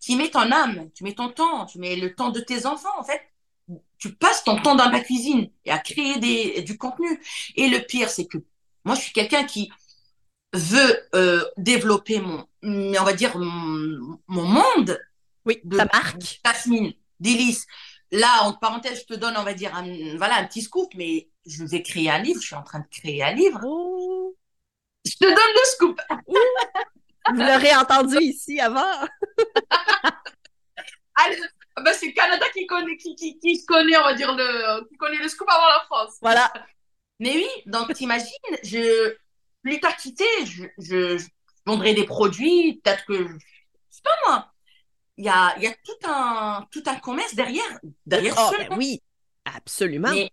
tu 0.00 0.16
mets 0.16 0.30
ton 0.30 0.50
âme, 0.50 0.88
tu 0.94 1.04
mets 1.04 1.14
ton 1.14 1.28
temps, 1.28 1.66
tu 1.66 1.78
mets 1.78 1.96
le 1.96 2.14
temps 2.14 2.30
de 2.30 2.40
tes 2.40 2.64
enfants, 2.64 2.96
en 2.98 3.04
fait. 3.04 3.20
Tu 3.98 4.14
passes 4.14 4.44
ton 4.44 4.60
temps 4.62 4.76
dans 4.76 4.88
la 4.88 5.00
cuisine 5.00 5.50
et 5.64 5.72
à 5.72 5.78
créer 5.78 6.18
des, 6.18 6.62
du 6.62 6.78
contenu. 6.78 7.20
Et 7.56 7.68
le 7.68 7.80
pire, 7.80 8.08
c'est 8.08 8.26
que 8.26 8.38
moi, 8.84 8.94
je 8.94 9.00
suis 9.02 9.12
quelqu'un 9.12 9.44
qui 9.44 9.70
veut 10.52 11.08
euh, 11.14 11.44
développer 11.56 12.20
mon, 12.20 12.46
on 12.62 13.04
va 13.04 13.12
dire, 13.14 13.36
mon, 13.36 14.18
mon 14.28 14.44
monde 14.44 15.00
Oui, 15.44 15.60
de 15.64 15.76
ta 15.76 15.86
marque. 15.86 16.40
Jasmine, 16.44 16.92
délice. 17.20 17.66
Là, 18.12 18.42
en 18.44 18.52
parenthèse, 18.52 19.00
je 19.00 19.14
te 19.14 19.18
donne, 19.18 19.36
on 19.36 19.42
va 19.42 19.54
dire, 19.54 19.74
un, 19.74 20.16
voilà, 20.16 20.36
un 20.36 20.44
petit 20.46 20.62
scoop, 20.62 20.92
mais 20.94 21.30
je 21.46 21.64
vais 21.64 21.82
créer 21.82 22.10
un 22.10 22.18
livre. 22.18 22.40
Je 22.40 22.46
suis 22.46 22.54
en 22.54 22.62
train 22.62 22.80
de 22.80 22.86
créer 22.90 23.22
un 23.22 23.32
livre. 23.32 23.60
Oh, 23.64 24.36
Je 25.04 25.12
te 25.16 25.24
donne 25.24 25.34
le 25.34 25.66
scoop. 25.66 26.00
vous 27.30 27.40
l'aurez 27.40 27.74
entendu 27.74 28.18
ici 28.20 28.60
avant. 28.60 29.06
Bah, 31.76 31.92
c'est 31.94 32.06
le 32.08 32.12
Canada 32.12 32.44
qui 32.52 32.66
connaît, 32.66 32.96
qui, 32.96 33.14
qui, 33.14 33.38
qui 33.38 33.56
se 33.56 33.64
connaît, 33.64 33.96
on 33.96 34.04
va 34.04 34.14
dire, 34.14 34.34
le, 34.34 34.86
qui 34.88 34.96
connaît 34.96 35.18
le 35.18 35.28
scoop 35.28 35.48
avant 35.48 35.68
la 35.68 35.80
France. 35.86 36.18
Voilà. 36.20 36.52
Mais 37.18 37.34
oui, 37.34 37.48
donc 37.66 37.94
t'imagines, 37.94 38.26
je, 38.62 39.16
plus 39.62 39.80
tard 39.80 39.94
je, 39.98 40.64
je, 40.78 41.18
je 41.18 41.26
vendrai 41.64 41.94
des 41.94 42.04
produits, 42.04 42.80
peut-être 42.84 43.04
que, 43.06 43.14
je 43.26 43.36
sais 43.90 44.02
pas 44.02 44.10
moi, 44.26 44.51
il 45.16 45.24
y 45.24 45.28
a, 45.28 45.58
y 45.58 45.66
a 45.66 45.72
tout 45.84 46.08
un, 46.08 46.66
tout 46.70 46.82
un 46.86 46.96
commerce 46.96 47.34
derrière, 47.34 47.80
derrière 48.06 48.34
Oh, 48.38 48.50
ben 48.58 48.76
oui, 48.76 49.02
absolument. 49.44 50.10
Mais 50.10 50.30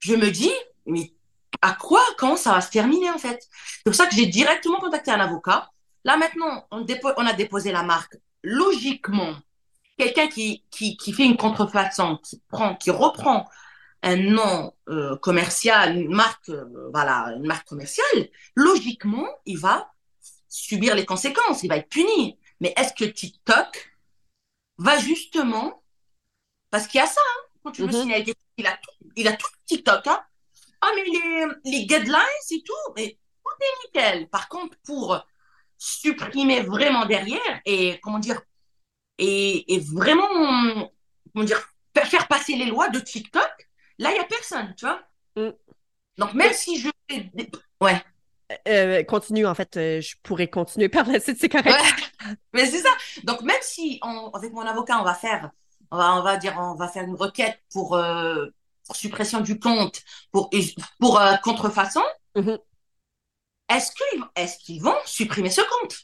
je 0.00 0.14
me 0.14 0.30
dis, 0.30 0.52
mais 0.86 1.12
à 1.60 1.72
quoi, 1.74 2.02
comment 2.18 2.36
ça 2.36 2.52
va 2.52 2.60
se 2.60 2.70
terminer 2.70 3.10
en 3.10 3.18
fait? 3.18 3.46
C'est 3.76 3.84
pour 3.84 3.94
ça 3.94 4.06
que 4.06 4.14
j'ai 4.14 4.26
directement 4.26 4.80
contacté 4.80 5.10
un 5.10 5.20
avocat. 5.20 5.70
Là 6.04 6.16
maintenant, 6.16 6.66
on, 6.70 6.84
dépo- 6.84 7.14
on 7.16 7.26
a 7.26 7.32
déposé 7.32 7.72
la 7.72 7.82
marque. 7.82 8.16
Logiquement, 8.42 9.34
quelqu'un 9.96 10.26
qui, 10.26 10.64
qui, 10.70 10.96
qui 10.96 11.12
fait 11.12 11.24
une 11.24 11.36
contrefaçon, 11.36 12.18
qui 12.18 12.42
prend, 12.48 12.74
qui 12.74 12.90
reprend 12.90 13.48
un 14.02 14.16
nom 14.16 14.72
euh, 14.88 15.16
commercial, 15.18 15.96
une 15.96 16.12
marque, 16.14 16.48
euh, 16.48 16.90
voilà, 16.92 17.32
une 17.36 17.46
marque 17.46 17.68
commerciale, 17.68 18.28
logiquement, 18.56 19.28
il 19.46 19.58
va 19.58 19.92
subir 20.48 20.96
les 20.96 21.06
conséquences, 21.06 21.62
il 21.62 21.68
va 21.68 21.76
être 21.76 21.88
puni. 21.88 22.36
Mais 22.60 22.74
est-ce 22.76 22.92
que 22.92 23.04
TikTok 23.04 23.91
va 24.82 24.98
justement, 24.98 25.82
parce 26.70 26.86
qu'il 26.88 26.98
y 27.00 27.02
a 27.02 27.06
ça, 27.06 27.20
hein, 27.20 27.40
quand 27.64 27.72
tu 27.72 27.82
veux 27.82 27.88
Mhm. 27.88 28.02
signaler 28.02 28.24
quelqu'un, 28.24 28.40
il 28.58 28.66
a 28.66 28.72
tout, 28.76 28.90
il 29.16 29.28
a 29.28 29.32
tout 29.36 29.48
TikTok, 29.66 30.06
hein. 30.08 30.22
Ah, 30.80 30.90
mais 30.96 31.04
les, 31.04 31.46
les 31.64 31.86
guidelines 31.86 32.48
et 32.50 32.62
tout, 32.64 32.92
mais 32.96 33.18
tout 33.44 33.52
est 33.60 33.86
nickel. 33.86 34.28
Par 34.30 34.48
contre, 34.48 34.76
pour 34.84 35.24
supprimer 35.78 36.62
vraiment 36.62 37.06
derrière 37.06 37.60
et, 37.64 38.00
comment 38.02 38.18
dire, 38.18 38.40
et, 39.18 39.74
et 39.74 39.80
vraiment, 39.80 40.90
comment 41.32 41.44
dire, 41.44 41.62
faire, 41.96 42.28
passer 42.28 42.56
les 42.56 42.66
lois 42.66 42.88
de 42.88 43.00
TikTok, 43.00 43.70
là, 43.98 44.10
il 44.10 44.14
n'y 44.14 44.20
a 44.20 44.24
personne, 44.24 44.74
tu 44.76 44.86
vois. 44.86 45.02
Mm. 45.36 45.50
Donc, 46.18 46.34
même 46.34 46.52
si 46.52 46.78
je 46.80 46.88
Ouais. 47.80 48.00
Euh, 48.68 49.02
continue, 49.04 49.46
en 49.46 49.54
fait, 49.54 49.76
euh, 49.76 50.00
je 50.00 50.16
pourrais 50.22 50.48
continuer 50.48 50.88
par 50.88 51.06
la 51.06 51.20
suite, 51.20 51.38
c'est 51.40 51.48
correct. 51.48 51.68
Ouais. 51.68 52.34
Mais 52.52 52.66
c'est 52.66 52.80
ça. 52.80 52.90
Donc, 53.24 53.42
même 53.42 53.60
si 53.60 53.98
on, 54.02 54.30
avec 54.30 54.52
mon 54.52 54.62
avocat, 54.62 54.98
on 55.00 55.04
va 55.04 55.14
faire, 55.14 55.50
on 55.90 55.96
va, 55.96 56.16
on 56.16 56.22
va 56.22 56.36
dire, 56.36 56.54
on 56.58 56.74
va 56.74 56.88
faire 56.88 57.04
une 57.04 57.14
requête 57.14 57.58
pour, 57.72 57.96
euh, 57.96 58.46
pour 58.86 58.96
suppression 58.96 59.40
du 59.40 59.58
compte, 59.58 60.02
pour, 60.30 60.50
pour 60.98 61.20
contrefaçon, 61.42 62.02
Mhm. 62.34 62.58
est-ce 63.68 63.92
qu'ils, 64.64 64.82
vont 64.82 64.96
supprimer 65.04 65.50
ce 65.50 65.60
compte? 65.60 65.96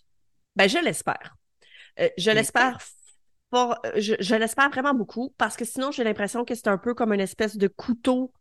Ben, 0.56 0.68
je 0.68 0.78
l'espère. 0.78 1.36
Je 2.16 2.30
l'espère 2.30 2.78
fort, 3.50 3.78
je, 3.96 4.14
je 4.20 4.34
l'espère 4.34 4.68
vraiment 4.68 4.92
beaucoup 4.92 5.34
parce 5.38 5.56
que 5.56 5.64
sinon, 5.64 5.90
j'ai 5.90 6.04
l'impression 6.04 6.44
que 6.44 6.54
c'est 6.54 6.68
un 6.68 6.76
peu 6.78 6.94
comme 6.94 7.14
une 7.14 7.20
espèce 7.20 7.56
de 7.56 7.66
couteau 7.66 8.32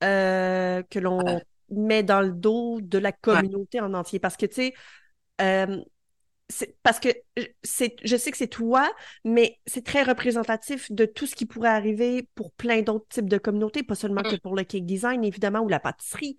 que 0.00 0.98
l'on 0.98 1.40
Met 1.70 2.02
dans 2.02 2.20
le 2.20 2.32
dos 2.32 2.80
de 2.80 2.98
la 2.98 3.12
communauté 3.12 3.80
en 3.80 3.94
entier. 3.94 4.18
Parce 4.18 4.36
que, 4.36 4.46
tu 4.46 4.54
sais, 4.54 4.74
euh, 5.40 5.78
c'est 6.48 6.76
parce 6.82 6.98
que 6.98 7.10
c'est, 7.62 7.96
je 8.04 8.16
sais 8.16 8.30
que 8.30 8.36
c'est 8.38 8.48
toi, 8.48 8.90
mais 9.24 9.58
c'est 9.66 9.84
très 9.84 10.02
représentatif 10.02 10.90
de 10.90 11.04
tout 11.04 11.26
ce 11.26 11.34
qui 11.34 11.46
pourrait 11.46 11.68
arriver 11.68 12.28
pour 12.34 12.52
plein 12.52 12.82
d'autres 12.82 13.06
types 13.08 13.28
de 13.28 13.38
communautés, 13.38 13.82
pas 13.82 13.94
seulement 13.94 14.22
que 14.22 14.36
pour 14.36 14.56
le 14.56 14.64
cake 14.64 14.86
design, 14.86 15.24
évidemment, 15.24 15.60
ou 15.60 15.68
la 15.68 15.80
pâtisserie. 15.80 16.36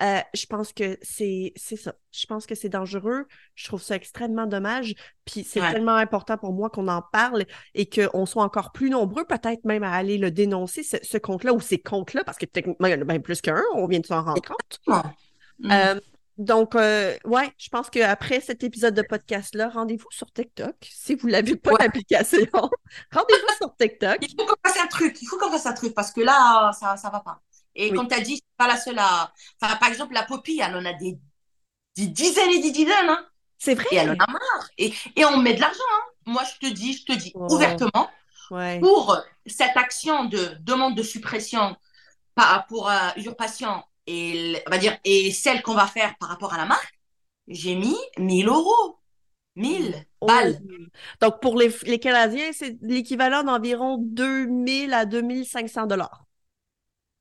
Euh, 0.00 0.20
je 0.32 0.46
pense 0.46 0.72
que 0.72 0.96
c'est 1.02 1.52
c'est 1.56 1.76
ça. 1.76 1.94
Je 2.12 2.24
pense 2.26 2.46
que 2.46 2.54
c'est 2.54 2.68
dangereux. 2.68 3.26
Je 3.56 3.66
trouve 3.66 3.82
ça 3.82 3.96
extrêmement 3.96 4.46
dommage. 4.46 4.94
Puis 5.24 5.42
c'est 5.44 5.60
Ouais. 5.60 5.72
tellement 5.72 5.96
important 5.96 6.38
pour 6.38 6.52
moi 6.52 6.70
qu'on 6.70 6.86
en 6.88 7.02
parle 7.02 7.44
et 7.74 7.88
qu'on 7.88 8.24
soit 8.26 8.44
encore 8.44 8.70
plus 8.72 8.90
nombreux, 8.90 9.24
peut-être 9.24 9.64
même 9.64 9.82
à 9.82 9.92
aller 9.92 10.16
le 10.18 10.30
dénoncer, 10.30 10.82
ce, 10.84 10.96
ce 11.02 11.18
compte-là 11.18 11.52
ou 11.52 11.60
ces 11.60 11.78
comptes-là, 11.80 12.22
parce 12.24 12.38
que 12.38 12.46
techniquement, 12.46 12.86
il 12.86 12.92
y 12.92 12.94
en 12.94 13.00
a 13.00 13.04
bien 13.04 13.18
plus 13.20 13.40
qu'un, 13.40 13.62
on 13.74 13.86
vient 13.88 13.98
de 14.00 14.06
s'en 14.06 14.22
rendre 14.22 14.42
compte. 14.42 14.80
Mm. 15.58 15.70
Euh, 15.72 16.00
donc, 16.38 16.76
euh, 16.76 17.16
ouais, 17.24 17.50
je 17.58 17.68
pense 17.68 17.90
qu'après 17.90 18.40
cet 18.40 18.62
épisode 18.62 18.94
de 18.94 19.02
podcast-là, 19.02 19.70
rendez-vous 19.70 20.06
sur 20.10 20.30
TikTok. 20.32 20.76
Si 20.88 21.16
vous 21.16 21.28
n'avez 21.28 21.56
pas 21.56 21.72
Ouais. 21.72 21.78
l'application, 21.80 22.38
rendez-vous 23.12 23.56
sur 23.56 23.74
TikTok. 23.76 24.18
Il 24.22 24.30
faut 24.38 24.46
qu'on 24.46 24.68
fasse 24.70 24.80
un 24.80 24.86
truc, 24.86 25.20
il 25.20 25.26
faut 25.26 25.36
qu'on 25.38 25.50
fasse 25.50 25.66
un 25.66 25.72
truc 25.72 25.92
parce 25.94 26.12
que 26.12 26.20
là, 26.20 26.70
ça, 26.78 26.96
ça 26.96 27.10
va 27.10 27.18
pas. 27.18 27.40
Et 27.74 27.90
Oui. 27.90 27.96
comme 27.96 28.06
tu 28.06 28.14
as 28.14 28.20
dit, 28.20 28.40
pas 28.58 28.68
la 28.68 28.76
seule 28.78 28.98
à. 29.00 29.32
Enfin, 29.62 29.76
par 29.76 29.88
exemple, 29.90 30.14
la 30.14 30.24
Poppy, 30.24 30.60
elle 30.60 30.76
en 30.76 30.84
a 30.86 30.94
des, 30.94 31.18
des 31.96 32.06
dizaines 32.08 32.50
et 32.50 32.60
des 32.62 32.70
dizaines, 32.72 33.08
hein. 33.08 33.26
C'est 33.58 33.74
vrai? 33.74 33.86
Et 33.92 33.96
elle 33.96 34.10
en 34.10 34.14
a 34.14 34.32
marre. 34.32 34.68
Et, 34.78 34.94
et 35.16 35.24
on 35.26 35.38
met 35.38 35.54
de 35.54 35.60
l'argent, 35.60 35.80
hein. 35.96 36.04
Moi, 36.26 36.42
je 36.44 36.68
te 36.68 36.72
dis, 36.72 36.94
je 36.94 37.04
te 37.06 37.12
dis 37.12 37.32
Oh. 37.34 37.46
ouvertement, 37.50 38.10
Ouais. 38.50 38.80
pour 38.80 39.18
cette 39.46 39.76
action 39.76 40.24
de 40.26 40.56
demande 40.60 40.96
de 40.96 41.02
suppression 41.02 41.76
par, 42.34 42.66
pour 42.66 42.90
euh, 42.90 42.96
usurpation 43.16 43.82
et, 44.06 44.62
on 44.66 44.70
va 44.70 44.78
dire, 44.78 44.98
et 45.04 45.32
celle 45.32 45.62
qu'on 45.62 45.74
va 45.74 45.86
faire 45.86 46.16
par 46.18 46.30
rapport 46.30 46.54
à 46.54 46.58
la 46.58 46.66
marque, 46.66 46.98
j'ai 47.48 47.74
mis 47.76 47.96
1000 48.18 48.48
euros. 48.48 48.98
1000 49.56 50.06
balles. 50.26 50.60
Oh. 50.62 50.74
Donc, 51.20 51.40
pour 51.42 51.58
les, 51.58 51.74
les 51.84 51.98
Canadiens, 51.98 52.52
c'est 52.52 52.78
l'équivalent 52.82 53.42
d'environ 53.42 53.98
2000 54.00 54.94
à 54.94 55.04
2500 55.04 55.86
dollars. 55.86 56.27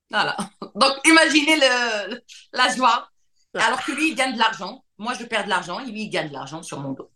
Voilà. 0.09 0.37
Donc, 0.75 0.93
imaginez 1.05 1.57
le, 1.57 2.21
la 2.53 2.75
joie. 2.75 3.09
Ah. 3.55 3.67
Alors 3.67 3.83
que 3.83 3.91
lui, 3.91 4.09
il 4.11 4.15
gagne 4.15 4.33
de 4.33 4.39
l'argent. 4.39 4.83
Moi, 4.97 5.13
je 5.19 5.25
perds 5.25 5.45
de 5.45 5.49
l'argent 5.49 5.79
et 5.79 5.91
lui, 5.91 6.03
il 6.03 6.09
gagne 6.09 6.29
de 6.29 6.33
l'argent 6.33 6.63
sur 6.63 6.79
mon 6.79 6.91
dos. 6.91 7.09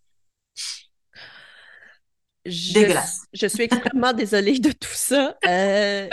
Je, 2.46 2.74
Dégueulasse. 2.74 3.28
je 3.34 3.46
suis 3.46 3.64
extrêmement 3.64 4.14
désolée 4.14 4.58
de 4.58 4.72
tout 4.72 4.90
ça. 4.94 5.38
Euh, 5.46 6.10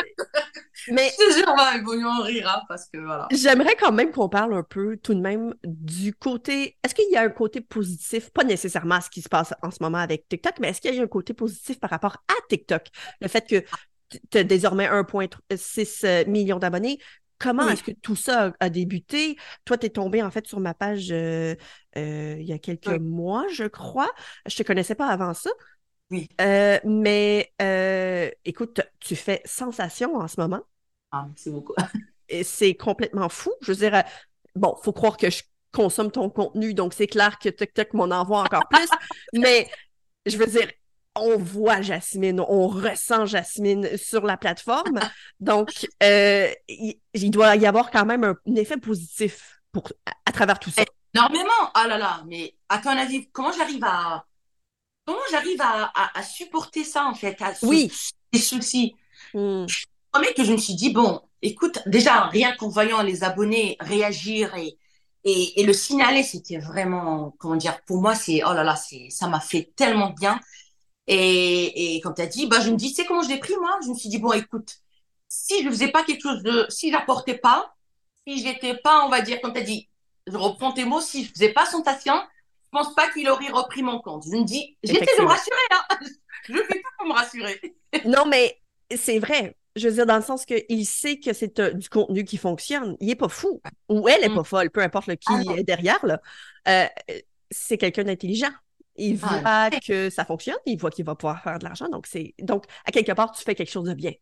mais 0.90 1.10
Je 1.18 1.26
te 1.26 1.38
jure, 1.38 1.46
on 1.48 1.56
va 1.56 2.20
on 2.20 2.22
rira 2.22 2.64
parce 2.68 2.86
que 2.88 2.98
voilà. 2.98 3.28
J'aimerais 3.30 3.74
quand 3.80 3.92
même 3.92 4.12
qu'on 4.12 4.28
parle 4.28 4.54
un 4.54 4.62
peu 4.62 4.98
tout 4.98 5.14
de 5.14 5.20
même 5.20 5.54
du 5.64 6.12
côté. 6.12 6.76
Est-ce 6.84 6.94
qu'il 6.94 7.10
y 7.10 7.16
a 7.16 7.22
un 7.22 7.30
côté 7.30 7.62
positif, 7.62 8.30
pas 8.30 8.44
nécessairement 8.44 8.96
à 8.96 9.00
ce 9.00 9.08
qui 9.08 9.22
se 9.22 9.28
passe 9.30 9.54
en 9.62 9.70
ce 9.70 9.78
moment 9.80 9.98
avec 9.98 10.28
TikTok, 10.28 10.54
mais 10.60 10.68
est-ce 10.68 10.82
qu'il 10.82 10.94
y 10.94 11.00
a 11.00 11.02
un 11.02 11.06
côté 11.06 11.32
positif 11.32 11.80
par 11.80 11.88
rapport 11.88 12.18
à 12.28 12.34
TikTok? 12.50 12.88
Le 13.22 13.28
fait 13.28 13.48
que 13.48 13.64
tu 14.30 14.38
as 14.38 14.44
désormais 14.44 14.86
1,6 14.86 16.26
million 16.26 16.58
d'abonnés. 16.58 16.98
Comment 17.38 17.66
Oui. 17.66 17.72
est-ce 17.72 17.84
que 17.84 17.92
tout 17.92 18.16
ça 18.16 18.52
a, 18.58 18.68
débuté? 18.68 19.36
Toi, 19.64 19.78
tu 19.78 19.86
es 19.86 19.90
tombé 19.90 20.22
en 20.22 20.30
fait 20.30 20.46
sur 20.46 20.58
ma 20.58 20.74
page 20.74 21.12
euh, 21.12 21.54
euh, 21.96 22.36
il 22.38 22.46
y 22.46 22.52
a 22.52 22.58
quelques 22.58 22.86
Oui. 22.88 22.98
mois, 22.98 23.44
je 23.52 23.64
crois. 23.64 24.10
Je 24.46 24.56
te 24.56 24.62
connaissais 24.64 24.96
pas 24.96 25.06
avant 25.06 25.34
ça. 25.34 25.50
Oui. 26.10 26.28
Euh, 26.40 26.78
mais 26.84 27.52
euh, 27.60 28.30
écoute, 28.44 28.80
tu 28.98 29.14
fais 29.14 29.40
sensation 29.44 30.16
en 30.16 30.26
ce 30.26 30.40
moment. 30.40 30.62
Ah, 31.12 31.28
c'est 31.36 31.50
beaucoup. 31.50 31.74
C'est 32.42 32.74
complètement 32.74 33.28
fou. 33.28 33.52
Je 33.60 33.72
veux 33.72 33.78
dire, 33.78 33.94
euh, 33.94 34.02
bon, 34.54 34.76
faut 34.82 34.92
croire 34.92 35.16
que 35.16 35.30
je 35.30 35.42
consomme 35.72 36.10
ton 36.10 36.30
contenu, 36.30 36.74
donc 36.74 36.94
c'est 36.94 37.06
clair 37.06 37.38
que 37.38 37.48
TikTok 37.48 37.92
m'en 37.94 38.04
envoie 38.04 38.40
encore 38.40 38.68
plus. 38.68 38.88
mais 39.34 39.68
je 40.26 40.36
veux 40.36 40.46
dire, 40.46 40.68
on 41.22 41.38
voit 41.38 41.80
Jasmine, 41.82 42.40
on 42.40 42.68
ressent 42.68 43.26
Jasmine 43.26 43.96
sur 43.96 44.24
la 44.26 44.36
plateforme. 44.36 45.00
Donc, 45.40 45.86
euh, 46.02 46.50
il, 46.68 47.00
il 47.14 47.30
doit 47.30 47.56
y 47.56 47.66
avoir 47.66 47.90
quand 47.90 48.04
même 48.04 48.24
un, 48.24 48.36
un 48.46 48.54
effet 48.54 48.76
positif 48.76 49.60
pour, 49.72 49.92
à, 50.06 50.12
à 50.26 50.32
travers 50.32 50.58
tout 50.58 50.70
ça. 50.70 50.82
Énormément. 51.14 51.70
Ah 51.74 51.86
là 51.86 51.98
là. 51.98 52.22
Mais 52.26 52.54
à 52.68 52.78
ton 52.78 52.90
avis, 52.90 53.28
comment 53.30 53.52
j'arrive 53.52 53.84
à. 53.84 54.24
Comment 55.06 55.18
j'arrive 55.30 55.60
à, 55.60 55.90
à, 55.94 56.18
à 56.18 56.22
supporter 56.22 56.84
ça, 56.84 57.06
en 57.06 57.14
fait, 57.14 57.40
à 57.40 57.52
Oui. 57.62 57.90
ces 58.32 58.40
soucis? 58.40 58.94
Hmm. 59.32 59.66
Je 59.66 59.86
promets 60.12 60.34
que 60.34 60.44
je 60.44 60.52
me 60.52 60.58
suis 60.58 60.74
dit, 60.74 60.92
bon, 60.92 61.20
écoute, 61.42 61.78
déjà, 61.86 62.24
rien 62.26 62.54
qu'en 62.56 62.68
voyant 62.68 63.02
les 63.02 63.24
abonnés 63.24 63.76
réagir 63.80 64.54
et, 64.56 64.78
et, 65.24 65.60
et 65.60 65.64
le 65.64 65.72
signaler, 65.72 66.22
c'était 66.22 66.58
vraiment, 66.58 67.34
comment 67.38 67.56
dire, 67.56 67.82
pour 67.86 68.00
moi, 68.02 68.14
c'est, 68.14 68.42
oh 68.44 68.52
là 68.52 68.64
là, 68.64 68.76
c'est, 68.76 69.08
ça 69.10 69.28
m'a 69.28 69.40
fait 69.40 69.72
tellement 69.76 70.10
bien. 70.10 70.38
Et, 71.08 71.96
et 71.96 72.00
comme 72.00 72.14
tu 72.14 72.22
as 72.22 72.26
dit, 72.26 72.46
bah, 72.46 72.60
je 72.60 72.70
me 72.70 72.76
dis, 72.76 72.90
tu 72.90 72.94
sais 72.94 73.06
comment 73.06 73.22
je 73.22 73.28
l'ai 73.28 73.38
pris, 73.38 73.56
moi? 73.56 73.78
Je 73.82 73.88
me 73.88 73.94
suis 73.94 74.10
dit, 74.10 74.18
bon, 74.18 74.32
écoute, 74.32 74.74
si 75.26 75.64
je 75.64 75.68
faisais 75.70 75.88
pas 75.88 76.04
quelque 76.04 76.22
chose 76.22 76.42
de, 76.42 76.66
si 76.68 76.90
j'apportais 76.90 77.38
pas, 77.38 77.74
si 78.26 78.42
j'étais 78.42 78.76
pas, 78.76 79.04
on 79.06 79.08
va 79.08 79.22
dire, 79.22 79.40
comme 79.40 79.54
tu 79.54 79.60
as 79.60 79.64
dit, 79.64 79.88
je 80.26 80.36
reprends 80.36 80.72
tes 80.72 80.84
mots, 80.84 81.00
si 81.00 81.24
je 81.24 81.32
faisais 81.32 81.52
pas 81.52 81.64
son 81.64 81.82
patient, 81.82 82.22
je 82.72 82.78
pense 82.78 82.94
pas 82.94 83.10
qu'il 83.10 83.28
aurait 83.30 83.50
repris 83.50 83.82
mon 83.82 84.00
compte. 84.00 84.24
Je 84.26 84.36
me 84.36 84.44
dis, 84.44 84.76
j'essaie 84.82 85.00
de 85.00 85.22
me 85.22 85.28
rassurer, 85.28 85.56
hein. 85.70 85.98
Je 86.48 86.54
fais 86.54 86.74
tout 86.74 86.90
pour 86.98 87.06
me 87.08 87.12
rassurer. 87.12 87.60
non, 88.06 88.24
mais 88.26 88.58
c'est 88.96 89.18
vrai. 89.18 89.56
Je 89.76 89.88
veux 89.88 89.94
dire, 89.94 90.06
dans 90.06 90.16
le 90.16 90.22
sens 90.22 90.46
qu'il 90.46 90.86
sait 90.86 91.18
que 91.18 91.32
c'est 91.32 91.58
euh, 91.58 91.72
du 91.72 91.88
contenu 91.88 92.24
qui 92.24 92.36
fonctionne. 92.36 92.96
Il 93.00 93.10
est 93.10 93.16
pas 93.16 93.28
fou. 93.28 93.60
Ou 93.88 94.08
elle 94.08 94.24
est 94.24 94.34
pas 94.34 94.40
mm. 94.40 94.44
folle, 94.44 94.70
peu 94.70 94.80
importe 94.80 95.08
le 95.08 95.16
qui 95.16 95.28
ah 95.30 95.56
est 95.56 95.64
derrière, 95.64 96.04
là. 96.06 96.20
Euh, 96.68 96.86
c'est 97.50 97.76
quelqu'un 97.76 98.04
d'intelligent. 98.04 98.50
Il 98.98 99.18
ah, 99.22 99.68
voit 99.70 99.80
que 99.80 100.10
ça 100.10 100.24
fonctionne, 100.24 100.58
il 100.66 100.78
voit 100.78 100.90
qu'il 100.90 101.04
va 101.04 101.14
pouvoir 101.14 101.42
faire 101.42 101.58
de 101.58 101.64
l'argent. 101.64 101.88
Donc, 101.88 102.06
c'est 102.06 102.34
donc, 102.40 102.64
à 102.84 102.90
quelque 102.90 103.12
part, 103.12 103.32
tu 103.32 103.42
fais 103.42 103.54
quelque 103.54 103.70
chose 103.70 103.88
de 103.88 103.94
bien. 103.94 104.12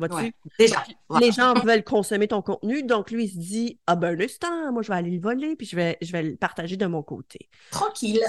Vois-tu? 0.00 0.32
déjà. 0.58 0.82
Les 1.20 1.30
gens 1.30 1.52
veulent 1.54 1.84
consommer 1.84 2.26
ton 2.26 2.40
contenu, 2.40 2.82
donc 2.82 3.10
lui, 3.10 3.24
il 3.24 3.28
se 3.28 3.36
dit 3.36 3.78
Ah 3.86 3.96
ben 3.96 4.18
l'instant, 4.18 4.72
moi 4.72 4.80
je 4.82 4.88
vais 4.88 4.94
aller 4.94 5.10
le 5.10 5.20
voler, 5.20 5.56
puis 5.56 5.66
je 5.66 5.76
vais, 5.76 5.98
je 6.00 6.10
vais 6.10 6.22
le 6.22 6.36
partager 6.36 6.78
de 6.78 6.86
mon 6.86 7.02
côté. 7.02 7.48
Tranquille. 7.70 8.22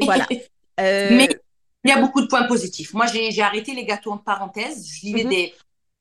Voilà. 0.00 0.26
Euh, 0.80 1.08
Mais 1.10 1.28
il 1.82 1.90
y 1.90 1.92
a 1.92 2.00
beaucoup 2.00 2.20
de 2.20 2.28
points 2.28 2.44
positifs. 2.44 2.94
Moi, 2.94 3.06
j'ai 3.06 3.42
arrêté 3.42 3.74
les 3.74 3.84
gâteaux 3.84 4.12
en 4.12 4.18
parenthèse. 4.18 4.86
Je 4.86 5.00
vivais 5.00 5.24
mhm. 5.24 5.30
des. 5.30 5.54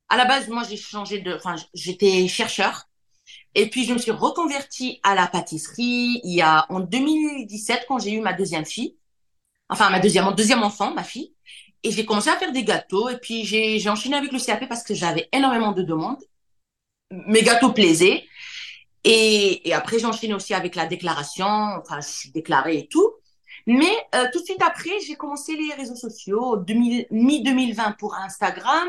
À 0.08 0.18
la 0.18 0.26
base, 0.26 0.48
moi, 0.50 0.62
j'ai 0.70 0.78
changé 0.78 1.20
de. 1.20 1.34
Enfin, 1.34 1.56
j'étais 1.74 2.28
chercheur. 2.28 2.88
Et 3.56 3.72
puis, 3.72 3.86
je 3.86 3.94
me 3.94 3.98
suis 3.98 4.12
reconvertie 4.12 5.00
à 5.02 5.16
la 5.16 5.26
pâtisserie 5.26 6.22
il 6.24 6.36
y 6.36 6.44
a 6.44 6.68
en 6.70 6.80
2017 6.80 7.86
quand 7.88 7.98
j'ai 7.98 8.12
eu 8.12 8.22
ma 8.22 8.34
deuxième 8.34 8.66
fille. 8.66 8.98
Enfin, 9.70 9.90
ma 9.90 10.00
deuxième, 10.00 10.26
mon 10.26 10.32
deuxième 10.32 10.64
enfant, 10.64 10.94
ma 10.94 11.04
fille. 11.04 11.34
Et 11.84 11.92
j'ai 11.92 12.06
commencé 12.06 12.30
à 12.30 12.38
faire 12.38 12.52
des 12.52 12.64
gâteaux. 12.64 13.10
Et 13.10 13.18
puis, 13.18 13.46
j'ai 13.46 13.90
enchaîné 13.90 14.16
avec 14.16 14.32
le 14.32 14.40
CAP 14.40 14.68
parce 14.68 14.84
que 14.84 14.94
j'avais 14.94 15.30
énormément 15.32 15.72
de 15.72 15.84
demandes. 15.84 16.24
Mes 17.12 17.42
gâteaux 17.42 17.72
plaisaient. 17.72 18.26
Et, 19.04 19.68
et 19.68 19.74
après, 19.74 20.00
j'ai 20.00 20.06
enchaîné 20.06 20.34
aussi 20.34 20.54
avec 20.54 20.76
la 20.76 20.86
déclaration. 20.86 21.46
Enfin, 21.46 22.02
je 22.02 22.08
suis 22.08 22.32
déclarée 22.32 22.78
et 22.80 22.88
tout. 22.88 23.14
Mais 23.68 23.92
euh, 24.16 24.26
tout 24.32 24.40
de 24.40 24.46
suite 24.46 24.62
après, 24.62 25.00
j'ai 25.06 25.16
commencé 25.16 25.56
les 25.56 25.74
réseaux 25.74 25.96
sociaux, 25.96 26.64
mi-2020 26.68 27.98
pour 27.98 28.16
Instagram. 28.16 28.88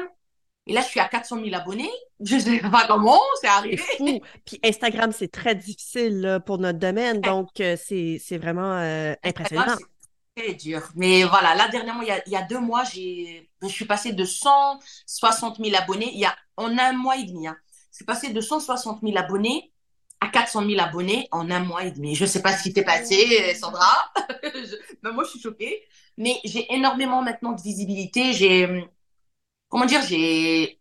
Et 0.69 0.73
là, 0.73 0.83
je 0.83 0.87
suis 0.87 1.01
à 1.01 1.09
400 1.09 1.43
000 1.43 1.57
abonnés. 1.57 1.91
Je 2.21 2.37
ne 2.37 2.41
sais 2.41 2.61
pas 2.61 2.87
comment, 2.87 3.21
c'est 3.41 3.49
arrivé. 3.49 3.77
Fou. 3.77 4.21
Puis 4.45 4.61
Instagram, 4.65 5.11
c'est 5.13 5.33
très 5.33 5.57
difficile 5.57 6.41
pour 6.47 6.59
notre 6.59 6.79
domaine, 6.79 7.21
donc 7.21 7.49
euh, 7.61 7.77
c'est 7.77 8.39
vraiment 8.39 8.73
euh, 8.75 9.15
impressionnant. 9.25 9.77
Très 10.39 10.55
dur. 10.55 10.89
Mais 10.95 11.25
voilà, 11.25 11.57
là, 11.57 11.69
dernièrement, 11.69 12.03
il 12.03 12.23
y 12.27 12.37
a, 12.37 12.43
deux 12.43 12.61
mois, 12.61 12.85
je 12.85 13.69
suis 13.69 13.85
passée 13.87 14.13
de 14.13 14.25
160 14.25 15.57
000 15.57 15.77
abonnés. 15.77 16.13
Il 16.13 16.21
y 16.21 16.27
a 16.27 16.37
en 16.57 16.79
un 16.79 16.93
mois 16.93 17.17
et 17.17 17.25
demi. 17.25 17.49
Hein. 17.49 17.57
Je 17.99 18.05
passée 18.05 18.33
de 18.33 18.41
160 18.41 19.01
000 19.03 19.17
abonnés 19.19 19.73
à 20.21 20.29
400 20.29 20.65
000 20.65 20.81
abonnés 20.81 21.27
en 21.33 21.51
un 21.51 21.59
mois 21.59 21.83
et 21.85 21.91
demi. 21.91 22.15
Je 22.15 22.23
ne 22.23 22.29
sais 22.29 22.41
pas 22.41 22.57
ce 22.57 22.63
qui 22.63 22.73
s'est 22.73 22.85
passé, 22.85 23.53
Sandra. 23.55 24.13
Ben, 25.03 25.11
moi, 25.11 25.25
je 25.25 25.31
suis 25.31 25.41
choquée. 25.41 25.83
Mais 26.17 26.37
j'ai 26.45 26.73
énormément 26.73 27.21
maintenant 27.21 27.53
de 27.53 27.61
visibilité. 27.61 28.33
J'ai, 28.33 28.89
comment 29.69 29.87
dire, 29.87 30.03
j'ai, 30.03 30.81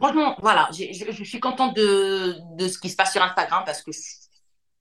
franchement, 0.00 0.34
voilà, 0.40 0.70
je, 0.72 0.84
je, 1.10 1.24
suis 1.24 1.40
contente 1.40 1.76
de, 1.76 2.36
de 2.56 2.68
ce 2.68 2.78
qui 2.78 2.88
se 2.88 2.96
passe 2.96 3.12
sur 3.12 3.22
Instagram 3.22 3.64
parce 3.66 3.82
que, 3.82 3.90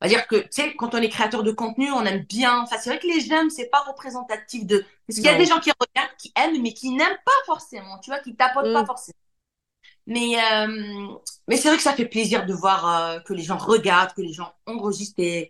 va 0.01 0.07
dire 0.07 0.27
que, 0.27 0.35
tu 0.35 0.47
sais, 0.51 0.75
quand 0.75 0.93
on 0.93 0.97
est 0.97 1.09
créateur 1.09 1.43
de 1.43 1.51
contenu, 1.51 1.91
on 1.91 2.05
aime 2.05 2.23
bien. 2.23 2.61
Enfin, 2.61 2.77
c'est 2.79 2.89
vrai 2.89 2.99
que 2.99 3.07
les 3.07 3.21
j'aime, 3.21 3.49
c'est 3.49 3.69
pas 3.69 3.81
représentatif 3.81 4.65
de. 4.65 4.85
Parce 5.07 5.17
qu'il 5.17 5.25
y 5.25 5.29
a 5.29 5.37
des 5.37 5.45
gens 5.45 5.59
qui 5.59 5.71
regardent, 5.79 6.15
qui 6.17 6.31
aiment, 6.35 6.61
mais 6.61 6.73
qui 6.73 6.91
n'aiment 6.91 7.17
pas 7.25 7.31
forcément, 7.45 7.99
tu 7.99 8.09
vois, 8.09 8.19
qui 8.19 8.35
tapotent 8.35 8.73
pas 8.73 8.83
mm. 8.83 8.87
forcément. 8.87 9.17
Mais, 10.07 10.35
euh, 10.35 11.07
mais 11.47 11.57
c'est 11.57 11.69
vrai 11.69 11.77
que 11.77 11.83
ça 11.83 11.93
fait 11.93 12.05
plaisir 12.05 12.45
de 12.45 12.53
voir 12.53 12.87
euh, 12.87 13.19
que 13.19 13.33
les 13.33 13.41
gens 13.41 13.57
regardent, 13.57 14.13
que 14.13 14.21
les 14.21 14.33
gens 14.33 14.53
enregistrent 14.65 15.49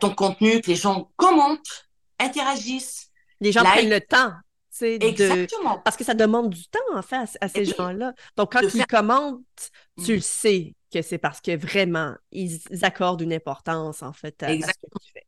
ton 0.00 0.14
contenu, 0.14 0.60
que 0.60 0.68
les 0.68 0.76
gens 0.76 1.10
commentent, 1.16 1.88
interagissent. 2.18 3.10
Les 3.40 3.52
gens 3.52 3.64
prennent 3.64 3.90
le 3.90 4.00
temps. 4.00 4.32
Exactement. 4.80 5.78
Parce 5.78 5.96
que 5.96 6.04
ça 6.04 6.14
demande 6.14 6.50
du 6.50 6.66
temps, 6.66 6.80
en 6.94 7.02
fait, 7.02 7.38
à, 7.40 7.48
ces 7.48 7.64
gens-là. 7.64 8.12
Donc, 8.36 8.52
quand 8.52 8.60
ils 8.74 8.86
commentent, 8.86 9.70
tu 10.04 10.12
le 10.12 10.18
mm. 10.18 10.22
sais 10.22 10.74
que 10.94 11.02
c'est 11.02 11.18
parce 11.18 11.40
que 11.40 11.56
vraiment, 11.56 12.14
ils 12.30 12.60
accordent 12.82 13.20
une 13.20 13.32
importance, 13.32 14.02
en 14.02 14.12
fait, 14.12 14.42
à, 14.42 14.48
ce 14.48 14.58
que 14.58 14.98
tu 15.04 15.12
fais. 15.12 15.26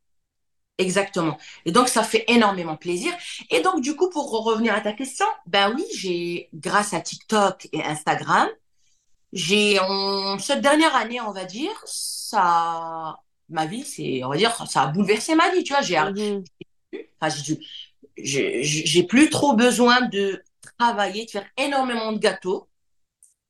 Exactement. 0.77 1.37
Et 1.65 1.71
donc, 1.71 1.89
ça 1.89 2.03
fait 2.03 2.23
énormément 2.27 2.77
plaisir. 2.77 3.11
Et 3.49 3.61
donc, 3.61 3.81
du 3.81 3.95
coup, 3.95 4.09
pour 4.09 4.31
revenir 4.43 4.73
à 4.73 4.81
ta 4.81 4.93
question, 4.93 5.25
ben 5.45 5.73
oui, 5.75 5.85
j'ai, 5.95 6.49
grâce 6.53 6.93
à 6.93 7.01
TikTok 7.01 7.67
et 7.73 7.83
Instagram, 7.83 8.47
j'ai, 9.33 9.79
en 9.79 10.39
cette 10.39 10.61
dernière 10.61 10.95
année, 10.95 11.19
on 11.19 11.31
va 11.31 11.45
dire, 11.45 11.71
ça, 11.85 13.19
ma 13.49 13.65
vie, 13.65 13.83
c'est, 13.83 14.23
on 14.23 14.29
va 14.29 14.37
dire, 14.37 14.55
ça 14.69 14.83
a 14.83 14.87
bouleversé 14.87 15.35
ma 15.35 15.49
vie, 15.51 15.63
tu 15.63 15.73
vois. 15.73 15.81
J'ai, 15.81 15.99
mmh. 15.99 16.43
enfin, 17.19 17.35
j'ai, 18.17 18.63
j'ai 18.63 19.03
plus 19.03 19.29
trop 19.29 19.53
besoin 19.53 20.01
de 20.01 20.41
travailler, 20.77 21.25
de 21.25 21.31
faire 21.31 21.47
énormément 21.57 22.11
de 22.13 22.19
gâteaux 22.19 22.69